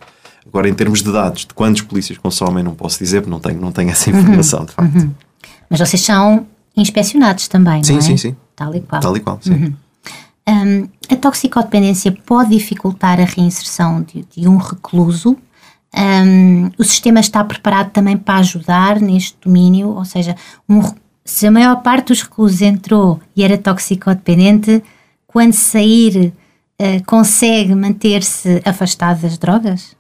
Agora, 0.48 0.68
em 0.68 0.74
termos 0.74 1.04
de 1.04 1.12
dados, 1.12 1.46
de 1.46 1.54
quantos 1.54 1.82
polícias 1.82 2.18
consomem, 2.18 2.64
não 2.64 2.74
posso 2.74 2.98
dizer, 2.98 3.22
porque 3.22 3.32
não 3.32 3.40
tenho, 3.40 3.62
não 3.62 3.72
tenho 3.72 3.92
essa 3.92 4.10
uhum. 4.10 4.20
informação, 4.20 4.66
de 4.66 4.72
facto. 4.72 4.96
Uhum. 4.96 5.12
Mas 5.70 5.80
vocês 5.80 6.02
são 6.02 6.48
inspecionados 6.76 7.48
também, 7.48 7.84
sim, 7.84 7.94
não 7.94 8.00
é? 8.00 8.02
Sim, 8.02 8.18
sim, 8.18 8.36
Tal 8.56 8.74
e 8.76 8.82
qual. 8.82 9.02
Tal 9.02 9.18
e 9.18 9.20
qual, 9.20 9.40
sim. 9.42 9.54
Uhum. 9.54 9.74
Um, 10.50 10.90
a 11.10 11.16
toxicodependência 11.16 12.12
pode 12.26 12.50
dificultar 12.50 13.20
a 13.20 13.26
reinserção 13.26 14.02
de, 14.02 14.26
de 14.36 14.48
um 14.48 14.58
recluso 14.58 15.38
um, 15.94 16.72
o 16.78 16.84
sistema 16.84 17.20
está 17.20 17.44
preparado 17.44 17.92
também 17.92 18.18
para 18.18 18.40
ajudar 18.40 19.00
neste 19.00 19.38
domínio, 19.44 19.90
ou 19.90 20.06
seja, 20.06 20.36
um, 20.68 20.82
se 21.26 21.46
a 21.48 21.52
maior 21.52 21.82
parte 21.82 22.08
dos 22.08 22.22
reclusos 22.22 22.62
entrou 22.62 23.20
e 23.36 23.44
era 23.44 23.58
toxicodependente, 23.58 24.82
quando 25.28 25.54
sair 25.54 26.34
uh, 26.80 27.06
consegue 27.06 27.76
manter-se 27.76 28.62
afastado 28.66 29.22
das 29.22 29.38
drogas? 29.38 29.96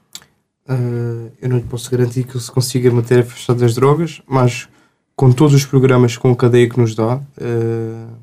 Uh, 0.69 1.31
eu 1.41 1.49
não 1.49 1.57
lhe 1.57 1.63
posso 1.63 1.91
garantir 1.91 2.23
que 2.23 2.39
se 2.39 2.51
consiga 2.51 2.89
manter 2.91 3.19
afastado 3.19 3.59
das 3.59 3.75
drogas, 3.75 4.21
mas 4.27 4.69
com 5.15 5.31
todos 5.31 5.53
os 5.53 5.65
programas 5.65 6.15
com 6.15 6.33
cadeia 6.35 6.69
que 6.69 6.79
nos 6.79 6.95
dá, 6.95 7.17
uh, 7.17 8.21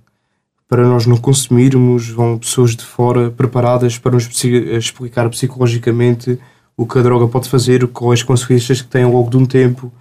para 0.67 0.87
nós 0.87 1.07
não 1.07 1.17
consumirmos, 1.17 2.09
vão 2.09 2.39
pessoas 2.39 2.75
de 2.77 2.85
fora 2.85 3.31
preparadas 3.31 3.99
para 3.99 4.13
nos 4.13 4.29
explicar 4.45 5.29
psicologicamente 5.31 6.39
o 6.79 6.87
que 6.87 6.97
a 6.97 7.03
droga 7.03 7.27
pode 7.27 7.49
fazer, 7.49 7.89
com 7.89 8.13
as 8.13 8.23
consequências 8.23 8.81
que 8.81 8.87
tem 8.87 9.03
ao 9.03 9.11
longo 9.11 9.29
de 9.29 9.37
um 9.37 9.45
tempo, 9.45 9.93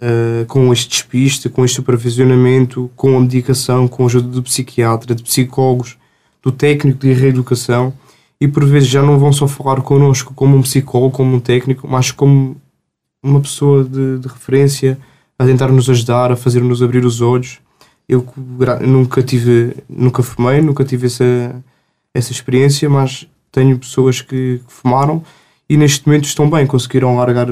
uh, 0.00 0.46
com 0.46 0.72
este 0.72 0.88
despiste, 0.88 1.50
com 1.50 1.62
este 1.62 1.76
supervisionamento, 1.76 2.90
com 2.96 3.18
a 3.18 3.20
medicação, 3.20 3.86
com 3.86 4.04
a 4.04 4.06
ajuda 4.06 4.28
do 4.28 4.42
psiquiatra, 4.42 5.14
de 5.14 5.22
psicólogos, 5.22 5.98
do 6.42 6.50
técnico 6.50 7.00
de 7.00 7.12
reeducação, 7.12 7.92
e 8.40 8.48
por 8.48 8.64
vezes 8.64 8.88
já 8.88 9.02
não 9.02 9.18
vão 9.18 9.30
só 9.30 9.46
falar 9.46 9.82
connosco 9.82 10.32
como 10.32 10.56
um 10.56 10.62
psicólogo, 10.62 11.14
como 11.14 11.36
um 11.36 11.38
técnico, 11.38 11.86
mas 11.86 12.10
como 12.10 12.56
uma 13.22 13.40
pessoa 13.40 13.84
de, 13.84 14.18
de 14.18 14.26
referência 14.26 14.98
a 15.38 15.44
tentar 15.44 15.68
nos 15.68 15.90
ajudar, 15.90 16.32
a 16.32 16.36
fazer-nos 16.36 16.82
abrir 16.82 17.04
os 17.04 17.20
olhos. 17.20 17.60
Eu 18.08 18.26
nunca 18.80 19.22
tive, 19.22 19.76
nunca 19.86 20.22
fumei, 20.22 20.62
nunca 20.62 20.82
tive 20.82 21.06
essa, 21.06 21.62
essa 22.14 22.32
experiência, 22.32 22.88
mas 22.88 23.28
tenho 23.52 23.78
pessoas 23.78 24.22
que, 24.22 24.60
que 24.66 24.72
fumaram 24.72 25.22
e 25.72 25.76
neste 25.78 26.06
momento 26.06 26.24
estão 26.26 26.50
bem, 26.50 26.66
conseguiram 26.66 27.16
largar 27.16 27.46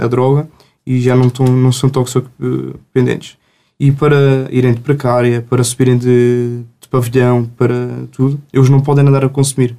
a 0.00 0.06
droga 0.06 0.48
e 0.86 0.98
já 0.98 1.14
não, 1.14 1.26
estão, 1.26 1.44
não 1.44 1.70
são 1.70 1.90
toxicodependentes. 1.90 3.36
E 3.78 3.92
para 3.92 4.48
irem 4.50 4.72
de 4.72 4.80
precária, 4.80 5.42
para 5.42 5.62
subirem 5.62 5.98
de, 5.98 6.62
de 6.80 6.88
pavilhão, 6.88 7.44
para 7.44 7.74
tudo, 8.12 8.40
eles 8.50 8.70
não 8.70 8.80
podem 8.80 9.06
andar 9.06 9.26
a 9.26 9.28
consumir. 9.28 9.76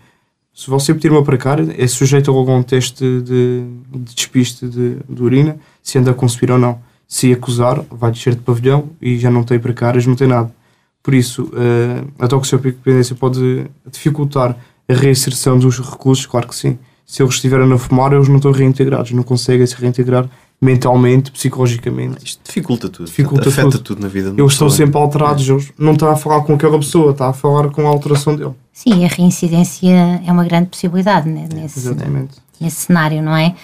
Se 0.53 0.69
você 0.69 0.93
pedir 0.93 1.11
uma 1.11 1.23
precária, 1.23 1.73
é 1.75 1.87
sujeito 1.87 2.29
a 2.29 2.35
algum 2.35 2.61
teste 2.61 3.03
de, 3.21 3.63
de 3.89 4.13
despiste 4.13 4.67
de, 4.67 4.97
de, 5.09 5.23
urina, 5.23 5.57
se 5.81 5.97
anda 5.97 6.11
a 6.11 6.13
consumir 6.13 6.51
ou 6.51 6.59
não. 6.59 6.79
Se 7.07 7.33
acusar, 7.33 7.81
vai 7.89 8.11
descer 8.11 8.35
de 8.35 8.41
pavilhão 8.41 8.91
e 9.01 9.17
já 9.17 9.31
não 9.31 9.43
tem 9.43 9.57
precárias, 9.57 10.05
não 10.05 10.15
tem 10.15 10.27
nada. 10.27 10.53
Por 11.01 11.15
isso, 11.15 11.45
uh, 11.45 12.07
a 12.19 12.27
toxicodependência 12.27 13.15
pode 13.15 13.65
dificultar 13.91 14.55
a 14.87 14.93
reinserção 14.93 15.57
dos 15.57 15.79
reclusos, 15.79 16.27
claro 16.27 16.47
que 16.47 16.55
sim 16.55 16.77
se 17.07 17.23
eles 17.23 17.35
estiverem 17.35 17.71
a 17.71 17.77
fumar, 17.77 18.11
eles 18.11 18.27
não 18.27 18.35
estão 18.35 18.51
reintegrados, 18.51 19.11
não 19.13 19.23
conseguem 19.23 19.65
se 19.65 19.75
reintegrar 19.75 20.29
mentalmente, 20.61 21.31
psicologicamente. 21.31 22.25
Isto 22.25 22.41
dificulta 22.43 22.89
tudo, 22.89 23.05
dificulta 23.05 23.47
afeta 23.47 23.71
tudo. 23.71 23.83
tudo 23.83 24.01
na 24.01 24.09
vida. 24.09 24.33
Eles 24.37 24.51
estão 24.51 24.69
sempre 24.69 24.97
alterados, 24.99 25.47
é. 25.47 25.53
eles 25.53 25.71
não 25.77 25.93
está 25.93 26.11
a 26.11 26.17
falar 26.17 26.41
com 26.41 26.53
aquela 26.53 26.77
pessoa, 26.77 27.11
está 27.11 27.29
a 27.29 27.33
falar 27.33 27.69
com 27.69 27.87
a 27.87 27.89
alteração 27.89 28.35
dele. 28.35 28.53
Sim, 28.73 29.05
a 29.05 29.07
reincidência 29.07 30.21
é 30.25 30.29
uma 30.29 30.43
grande 30.43 30.67
possibilidade 30.67 31.29
né, 31.29 31.47
nesse, 31.53 31.79
Exatamente. 31.79 32.35
nesse 32.59 32.75
cenário, 32.87 33.21
não 33.21 33.35
é? 33.35 33.55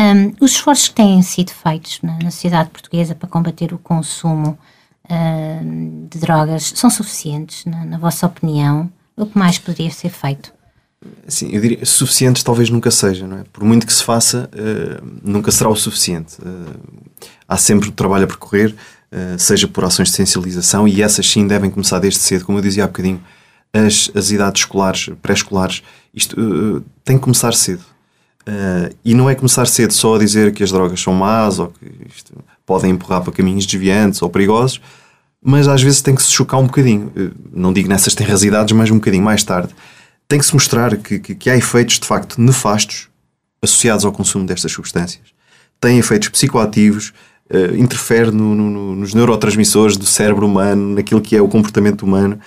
Um, 0.00 0.32
os 0.40 0.52
esforços 0.52 0.88
que 0.88 0.94
têm 0.94 1.20
sido 1.20 1.50
feitos 1.50 1.98
na, 2.02 2.18
na 2.22 2.30
sociedade 2.30 2.70
portuguesa 2.70 3.14
para 3.14 3.28
combater 3.28 3.74
o 3.74 3.78
consumo 3.78 4.56
uh, 5.04 6.08
de 6.08 6.18
drogas 6.18 6.72
são 6.74 6.88
suficientes, 6.88 7.66
na, 7.66 7.84
na 7.84 7.98
vossa 7.98 8.26
opinião? 8.26 8.90
O 9.14 9.26
que 9.26 9.36
mais 9.36 9.58
poderia 9.58 9.90
ser 9.90 10.08
feito? 10.08 10.56
Assim, 11.26 11.50
eu 11.52 11.60
diria, 11.60 11.84
suficientes 11.84 12.42
talvez 12.42 12.70
nunca 12.70 12.90
seja, 12.90 13.26
não 13.26 13.38
é? 13.38 13.44
Por 13.52 13.64
muito 13.64 13.86
que 13.86 13.92
se 13.92 14.02
faça, 14.02 14.48
uh, 14.52 15.06
nunca 15.22 15.50
será 15.50 15.68
o 15.68 15.76
suficiente. 15.76 16.36
Uh, 16.40 16.78
há 17.46 17.56
sempre 17.56 17.90
trabalho 17.90 18.24
a 18.24 18.26
percorrer, 18.26 18.74
uh, 19.12 19.38
seja 19.38 19.68
por 19.68 19.84
ações 19.84 20.08
de 20.08 20.16
sensibilização, 20.16 20.88
e 20.88 21.02
essas 21.02 21.28
sim 21.28 21.46
devem 21.46 21.70
começar 21.70 21.98
desde 21.98 22.20
cedo, 22.20 22.44
como 22.44 22.58
eu 22.58 22.62
dizia 22.62 22.84
há 22.84 22.86
bocadinho, 22.86 23.22
as, 23.72 24.10
as 24.14 24.30
idades 24.30 24.62
escolares, 24.62 25.10
pré-escolares, 25.20 25.82
isto 26.14 26.82
tem 27.04 27.18
que 27.18 27.24
começar 27.24 27.52
cedo. 27.52 27.82
e 29.04 29.12
não 29.12 29.28
é 29.28 29.34
começar 29.34 29.66
cedo 29.66 29.92
só 29.92 30.14
a 30.14 30.18
dizer 30.18 30.54
que 30.54 30.62
as 30.62 30.72
drogas 30.72 30.98
são 30.98 31.12
más 31.12 31.58
ou 31.58 31.68
que 31.68 31.84
isto, 32.16 32.32
podem 32.64 32.92
empurrar 32.92 33.20
para 33.20 33.32
caminhos 33.34 33.66
desviantes 33.66 34.22
ou 34.22 34.30
perigosos, 34.30 34.80
mas 35.44 35.68
às 35.68 35.82
vezes 35.82 36.00
tem 36.00 36.14
que 36.14 36.22
se 36.22 36.32
chocar 36.32 36.58
um 36.58 36.64
bocadinho. 36.64 37.12
não 37.52 37.70
digo 37.70 37.86
nessas 37.86 38.14
tenrazidades, 38.14 38.74
mas 38.74 38.90
um 38.90 38.94
bocadinho 38.94 39.24
mais 39.24 39.44
tarde 39.44 39.74
tem 40.28 40.38
que 40.38 40.46
se 40.46 40.54
mostrar 40.54 40.96
que, 40.96 41.18
que, 41.18 41.34
que 41.34 41.50
há 41.50 41.56
efeitos 41.56 41.98
de 41.98 42.06
facto 42.06 42.40
nefastos 42.40 43.08
associados 43.62 44.04
ao 44.04 44.12
consumo 44.12 44.46
destas 44.46 44.72
substâncias. 44.72 45.34
Tem 45.80 45.98
efeitos 45.98 46.28
psicoativos, 46.28 47.12
uh, 47.50 47.76
interfere 47.76 48.30
no, 48.30 48.54
no, 48.54 48.96
nos 48.96 49.14
neurotransmissores 49.14 49.96
do 49.96 50.06
cérebro 50.06 50.46
humano, 50.46 50.94
naquilo 50.94 51.20
que 51.20 51.36
é 51.36 51.40
o 51.40 51.48
comportamento 51.48 52.02
humano 52.02 52.40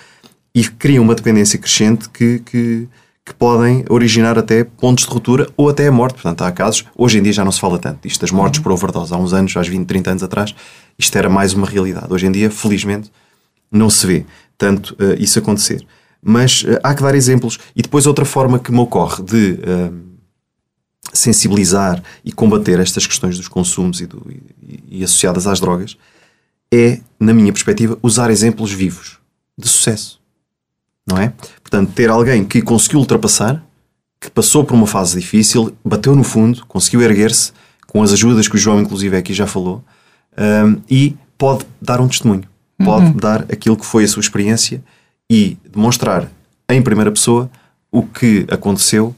e 0.54 0.64
cria 0.64 1.00
uma 1.00 1.14
dependência 1.14 1.58
crescente 1.58 2.08
que, 2.08 2.40
que, 2.40 2.88
que, 3.24 3.34
podem 3.34 3.84
originar 3.88 4.36
até 4.36 4.64
pontos 4.64 5.04
de 5.04 5.10
ruptura 5.10 5.48
ou 5.56 5.68
até 5.68 5.86
a 5.86 5.92
morte. 5.92 6.14
Portanto, 6.14 6.42
há 6.42 6.50
casos, 6.50 6.84
hoje 6.96 7.18
em 7.18 7.22
dia 7.22 7.32
já 7.32 7.44
não 7.44 7.52
se 7.52 7.60
fala 7.60 7.78
tanto, 7.78 8.06
isto 8.06 8.20
das 8.20 8.32
mortes 8.32 8.60
por 8.60 8.72
overdose, 8.72 9.14
há 9.14 9.16
uns 9.16 9.32
anos, 9.32 9.56
há 9.56 9.62
20, 9.62 9.86
30 9.86 10.10
anos 10.10 10.22
atrás, 10.22 10.54
isto 10.98 11.16
era 11.16 11.30
mais 11.30 11.54
uma 11.54 11.66
realidade. 11.66 12.12
Hoje 12.12 12.26
em 12.26 12.32
dia, 12.32 12.50
felizmente, 12.50 13.12
não 13.70 13.88
se 13.88 14.06
vê 14.06 14.26
tanto 14.58 14.94
uh, 14.94 15.14
isso 15.18 15.38
acontecer. 15.38 15.86
Mas 16.22 16.62
uh, 16.62 16.78
há 16.82 16.94
que 16.94 17.02
dar 17.02 17.14
exemplos. 17.14 17.58
E 17.74 17.82
depois 17.82 18.06
outra 18.06 18.24
forma 18.24 18.58
que 18.58 18.70
me 18.70 18.78
ocorre 18.78 19.22
de 19.22 19.52
uh, 19.52 20.10
sensibilizar 21.12 22.02
e 22.24 22.32
combater 22.32 22.78
estas 22.78 23.06
questões 23.06 23.36
dos 23.36 23.48
consumos 23.48 24.00
e, 24.00 24.06
do, 24.06 24.24
e, 24.62 24.98
e 25.00 25.04
associadas 25.04 25.46
às 25.46 25.60
drogas 25.60 25.96
é, 26.72 27.00
na 27.18 27.34
minha 27.34 27.52
perspectiva, 27.52 27.98
usar 28.02 28.30
exemplos 28.30 28.72
vivos 28.72 29.18
de 29.58 29.68
sucesso. 29.68 30.20
Não 31.06 31.18
é? 31.18 31.32
Portanto, 31.62 31.92
ter 31.92 32.08
alguém 32.08 32.44
que 32.44 32.62
conseguiu 32.62 33.00
ultrapassar 33.00 33.64
que 34.20 34.30
passou 34.30 34.64
por 34.64 34.74
uma 34.74 34.86
fase 34.86 35.18
difícil, 35.18 35.74
bateu 35.84 36.14
no 36.14 36.22
fundo, 36.22 36.64
conseguiu 36.66 37.00
erguer-se, 37.00 37.52
com 37.86 38.02
as 38.02 38.12
ajudas 38.12 38.46
que 38.46 38.54
o 38.54 38.58
João, 38.58 38.80
inclusive, 38.80 39.16
aqui 39.16 39.32
já 39.32 39.46
falou, 39.46 39.82
um, 40.38 40.80
e 40.88 41.16
pode 41.38 41.64
dar 41.80 42.00
um 42.00 42.06
testemunho, 42.06 42.44
pode 42.84 43.06
uhum. 43.06 43.16
dar 43.16 43.42
aquilo 43.50 43.76
que 43.76 43.86
foi 43.86 44.04
a 44.04 44.08
sua 44.08 44.20
experiência 44.20 44.84
e 45.30 45.56
demonstrar 45.72 46.28
em 46.68 46.82
primeira 46.82 47.12
pessoa 47.12 47.48
o 47.92 48.02
que 48.02 48.44
aconteceu 48.50 49.14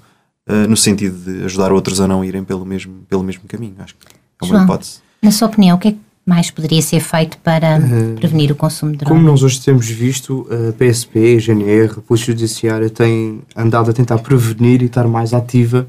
uh, 0.46 0.68
no 0.68 0.76
sentido 0.76 1.16
de 1.18 1.44
ajudar 1.46 1.72
outros 1.72 2.00
a 2.02 2.06
não 2.06 2.22
irem 2.22 2.44
pelo 2.44 2.66
mesmo, 2.66 3.02
pelo 3.08 3.22
mesmo 3.22 3.44
caminho. 3.48 3.74
Acho 3.78 3.94
que 3.94 4.06
é 4.06 4.44
uma 4.44 4.48
João, 4.48 4.64
hipótese. 4.64 5.00
Na 5.22 5.30
sua 5.30 5.48
opinião, 5.48 5.78
o 5.78 5.80
que 5.80 5.88
é 5.88 5.92
que 5.92 5.98
mais 6.24 6.50
poderia 6.50 6.82
ser 6.82 7.00
feito 7.00 7.38
para 7.38 7.78
uh, 7.78 8.14
prevenir 8.16 8.52
o 8.52 8.54
consumo 8.54 8.92
de 8.92 8.98
drogas? 8.98 9.16
Como 9.16 9.26
nós 9.26 9.42
hoje 9.42 9.60
temos 9.62 9.88
visto, 9.88 10.46
a 10.50 10.72
PSP, 10.72 11.36
a 11.36 11.40
GNR, 11.40 11.92
a 11.96 12.00
Polícia 12.02 12.26
Judiciária 12.26 12.90
tem 12.90 13.40
andado 13.56 13.90
a 13.90 13.94
tentar 13.94 14.18
prevenir 14.18 14.82
e 14.82 14.86
estar 14.86 15.08
mais 15.08 15.32
ativa 15.32 15.88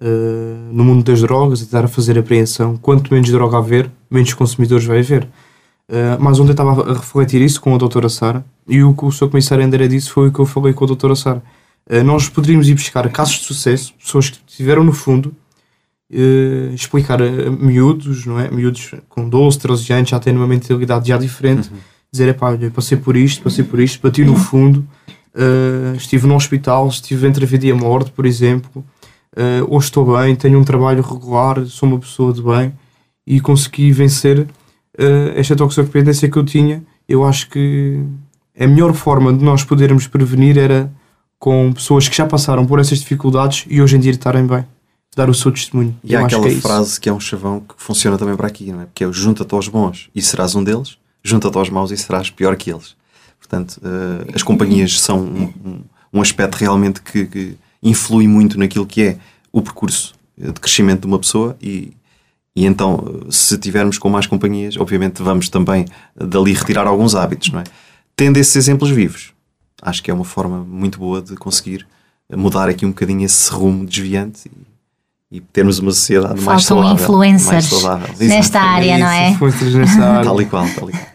uh, 0.00 0.72
no 0.72 0.84
mundo 0.84 1.02
das 1.02 1.20
drogas, 1.20 1.62
a 1.62 1.64
tentar 1.64 1.88
fazer 1.88 2.16
apreensão. 2.16 2.76
Quanto 2.76 3.12
menos 3.12 3.28
droga 3.28 3.58
haver, 3.58 3.90
menos 4.08 4.32
consumidores 4.34 4.84
vai 4.84 5.00
haver. 5.00 5.26
Uh, 5.88 6.16
mas 6.18 6.40
onde 6.40 6.50
eu 6.50 6.54
estava 6.54 6.90
a 6.90 6.94
refletir 6.94 7.42
isso 7.42 7.60
com 7.60 7.74
a 7.74 7.78
doutora 7.78 8.08
Sara, 8.08 8.44
e 8.66 8.82
o 8.82 8.94
que 8.94 9.04
o 9.04 9.12
seu 9.12 9.28
comissário 9.28 9.64
André 9.64 9.86
disse 9.86 10.10
foi 10.10 10.28
o 10.28 10.32
que 10.32 10.38
eu 10.38 10.46
falei 10.46 10.72
com 10.72 10.84
a 10.84 10.86
doutora 10.88 11.14
Sara. 11.14 11.42
nós 12.04 12.28
poderíamos 12.28 12.68
ir 12.68 12.74
buscar 12.74 13.06
casos 13.10 13.34
de 13.34 13.44
sucesso, 13.44 13.92
pessoas 14.02 14.30
que 14.30 14.38
estiveram 14.46 14.82
no 14.82 14.92
fundo, 14.92 15.34
uh, 16.14 16.74
explicar 16.74 17.20
a, 17.22 17.50
miúdos, 17.50 18.26
não 18.26 18.38
é? 18.38 18.50
Miúdos 18.50 18.94
com 19.08 19.28
12, 19.28 19.58
13 19.58 19.92
anos 19.92 20.10
já 20.10 20.20
têm 20.20 20.34
uma 20.34 20.46
mentalidade 20.46 21.08
já 21.08 21.18
diferente. 21.18 21.70
Uhum. 21.70 21.78
Dizer, 22.12 22.34
pá, 22.34 22.50
olha, 22.50 22.70
passei 22.70 22.96
por 22.96 23.16
isto, 23.16 23.42
passei 23.42 23.64
por 23.64 23.80
isto, 23.80 24.00
bati 24.00 24.24
no 24.24 24.36
fundo, 24.36 24.86
uh, 25.34 25.96
estive 25.96 26.26
no 26.26 26.36
hospital, 26.36 26.86
estive 26.88 27.26
entre 27.26 27.44
a 27.44 27.48
vida 27.48 27.66
e 27.66 27.72
a 27.72 27.74
morte, 27.74 28.12
por 28.12 28.24
exemplo. 28.24 28.84
Uh, 29.36 29.66
hoje 29.68 29.86
estou 29.86 30.16
bem, 30.16 30.36
tenho 30.36 30.58
um 30.60 30.64
trabalho 30.64 31.02
regular, 31.02 31.64
sou 31.66 31.88
uma 31.88 31.98
pessoa 31.98 32.32
de 32.32 32.40
bem 32.40 32.72
e 33.26 33.40
consegui 33.40 33.90
vencer 33.90 34.46
uh, 34.98 35.32
esta 35.36 35.56
toxicodependência 35.56 36.28
que 36.28 36.36
eu 36.36 36.44
tinha. 36.44 36.82
Eu 37.08 37.24
acho 37.24 37.48
que 37.50 38.02
a 38.58 38.66
melhor 38.66 38.92
forma 38.94 39.32
de 39.32 39.44
nós 39.44 39.64
podermos 39.64 40.06
prevenir 40.06 40.58
era 40.58 40.90
com 41.38 41.72
pessoas 41.72 42.08
que 42.08 42.16
já 42.16 42.26
passaram 42.26 42.64
por 42.64 42.78
essas 42.78 43.00
dificuldades 43.00 43.66
e 43.68 43.82
hoje 43.82 43.96
em 43.96 44.00
dia 44.00 44.12
estarem 44.12 44.46
bem 44.46 44.64
dar 45.16 45.30
o 45.30 45.34
seu 45.34 45.52
testemunho. 45.52 45.96
E 46.02 46.14
há 46.16 46.24
aquela 46.24 46.42
que 46.42 46.54
é 46.54 46.60
frase 46.60 46.90
isso. 46.90 47.00
que 47.00 47.08
é 47.08 47.12
um 47.12 47.20
chavão 47.20 47.60
que 47.60 47.74
funciona 47.76 48.18
também 48.18 48.36
para 48.36 48.46
aqui, 48.46 48.72
não 48.72 48.80
é? 48.80 48.84
Porque 48.86 49.04
é 49.04 49.06
o 49.06 49.12
junta-te 49.12 49.54
aos 49.54 49.68
bons 49.68 50.10
e 50.14 50.20
serás 50.20 50.54
um 50.54 50.64
deles, 50.64 50.98
junta-te 51.22 51.56
aos 51.56 51.70
maus 51.70 51.90
e 51.90 51.96
serás 51.96 52.30
pior 52.30 52.56
que 52.56 52.70
eles. 52.72 52.96
Portanto, 53.38 53.80
uh, 53.82 54.34
as 54.34 54.42
companhias 54.42 55.00
são 55.00 55.20
um, 55.20 55.52
um, 55.64 55.80
um 56.14 56.22
aspecto 56.22 56.56
realmente 56.56 57.02
que, 57.02 57.26
que, 57.26 57.56
influi 57.82 58.26
muito 58.26 58.58
naquilo 58.58 58.86
que 58.86 59.02
é 59.02 59.18
o 59.52 59.60
percurso 59.60 60.14
de 60.38 60.54
crescimento 60.54 61.02
de 61.02 61.06
uma 61.06 61.18
pessoa 61.18 61.54
e, 61.60 61.92
e 62.56 62.64
então, 62.66 63.22
se 63.30 63.58
tivermos 63.58 63.98
com 63.98 64.08
mais 64.08 64.26
companhias, 64.26 64.76
obviamente 64.76 65.20
vamos 65.22 65.48
também 65.48 65.86
dali 66.16 66.52
retirar 66.52 66.86
alguns 66.86 67.14
hábitos, 67.16 67.50
não 67.50 67.60
é? 67.60 67.64
Tendo 68.14 68.36
esses 68.36 68.54
exemplos 68.54 68.90
vivos, 68.90 69.32
acho 69.82 70.02
que 70.02 70.10
é 70.10 70.14
uma 70.14 70.24
forma 70.24 70.58
muito 70.64 70.98
boa 70.98 71.20
de 71.20 71.34
conseguir 71.34 71.84
mudar 72.32 72.68
aqui 72.68 72.86
um 72.86 72.90
bocadinho 72.90 73.24
esse 73.24 73.50
rumo 73.50 73.84
desviante 73.84 74.48
e, 75.30 75.36
e 75.36 75.40
termos 75.40 75.80
uma 75.80 75.90
sociedade 75.90 76.40
Faltam 76.40 76.52
mais 76.52 76.62
saudável. 76.64 76.94
influencers 77.04 77.52
mais 77.52 77.64
saudável. 77.64 78.14
nesta 78.20 78.60
área, 78.60 78.98
não 78.98 79.08
é? 79.08 79.30
Influencers 79.30 79.74
nesta 79.74 80.04
área. 80.06 80.24
tal 80.24 80.40
e 80.40 80.46
qual, 80.46 80.66
tal 80.78 80.90
e 80.90 80.92
qual. 80.92 81.06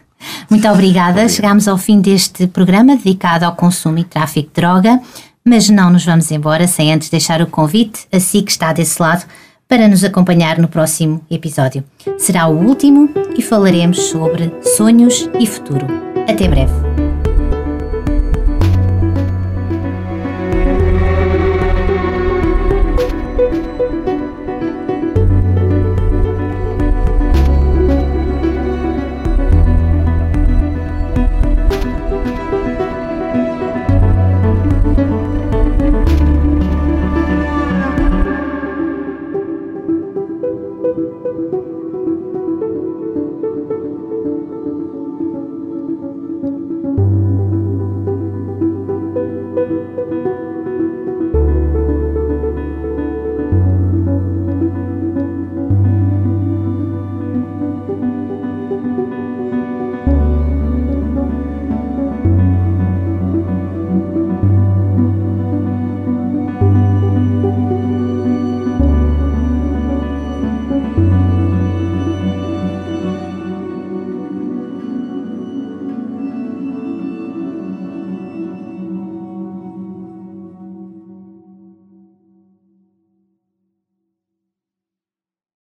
Muito 0.50 0.68
obrigada. 0.68 1.10
Obrigado. 1.12 1.30
Chegamos 1.30 1.66
ao 1.66 1.78
fim 1.78 2.02
deste 2.02 2.46
programa 2.48 2.96
dedicado 2.96 3.46
ao 3.46 3.56
consumo 3.56 3.98
e 3.98 4.04
tráfico 4.04 4.48
de 4.48 4.54
droga, 4.54 5.00
mas 5.42 5.70
não 5.70 5.88
nos 5.88 6.04
vamos 6.04 6.30
embora 6.30 6.66
sem 6.66 6.92
antes 6.92 7.08
deixar 7.08 7.40
o 7.40 7.46
convite 7.46 8.06
a 8.12 8.20
si 8.20 8.42
que 8.42 8.50
está 8.50 8.74
desse 8.74 9.00
lado 9.00 9.24
para 9.70 9.86
nos 9.86 10.02
acompanhar 10.02 10.58
no 10.58 10.66
próximo 10.66 11.24
episódio. 11.30 11.84
Será 12.18 12.48
o 12.48 12.58
último 12.58 13.08
e 13.38 13.40
falaremos 13.40 14.02
sobre 14.08 14.52
sonhos 14.76 15.30
e 15.38 15.46
futuro. 15.46 15.86
Até 16.28 16.48
breve. 16.48 16.89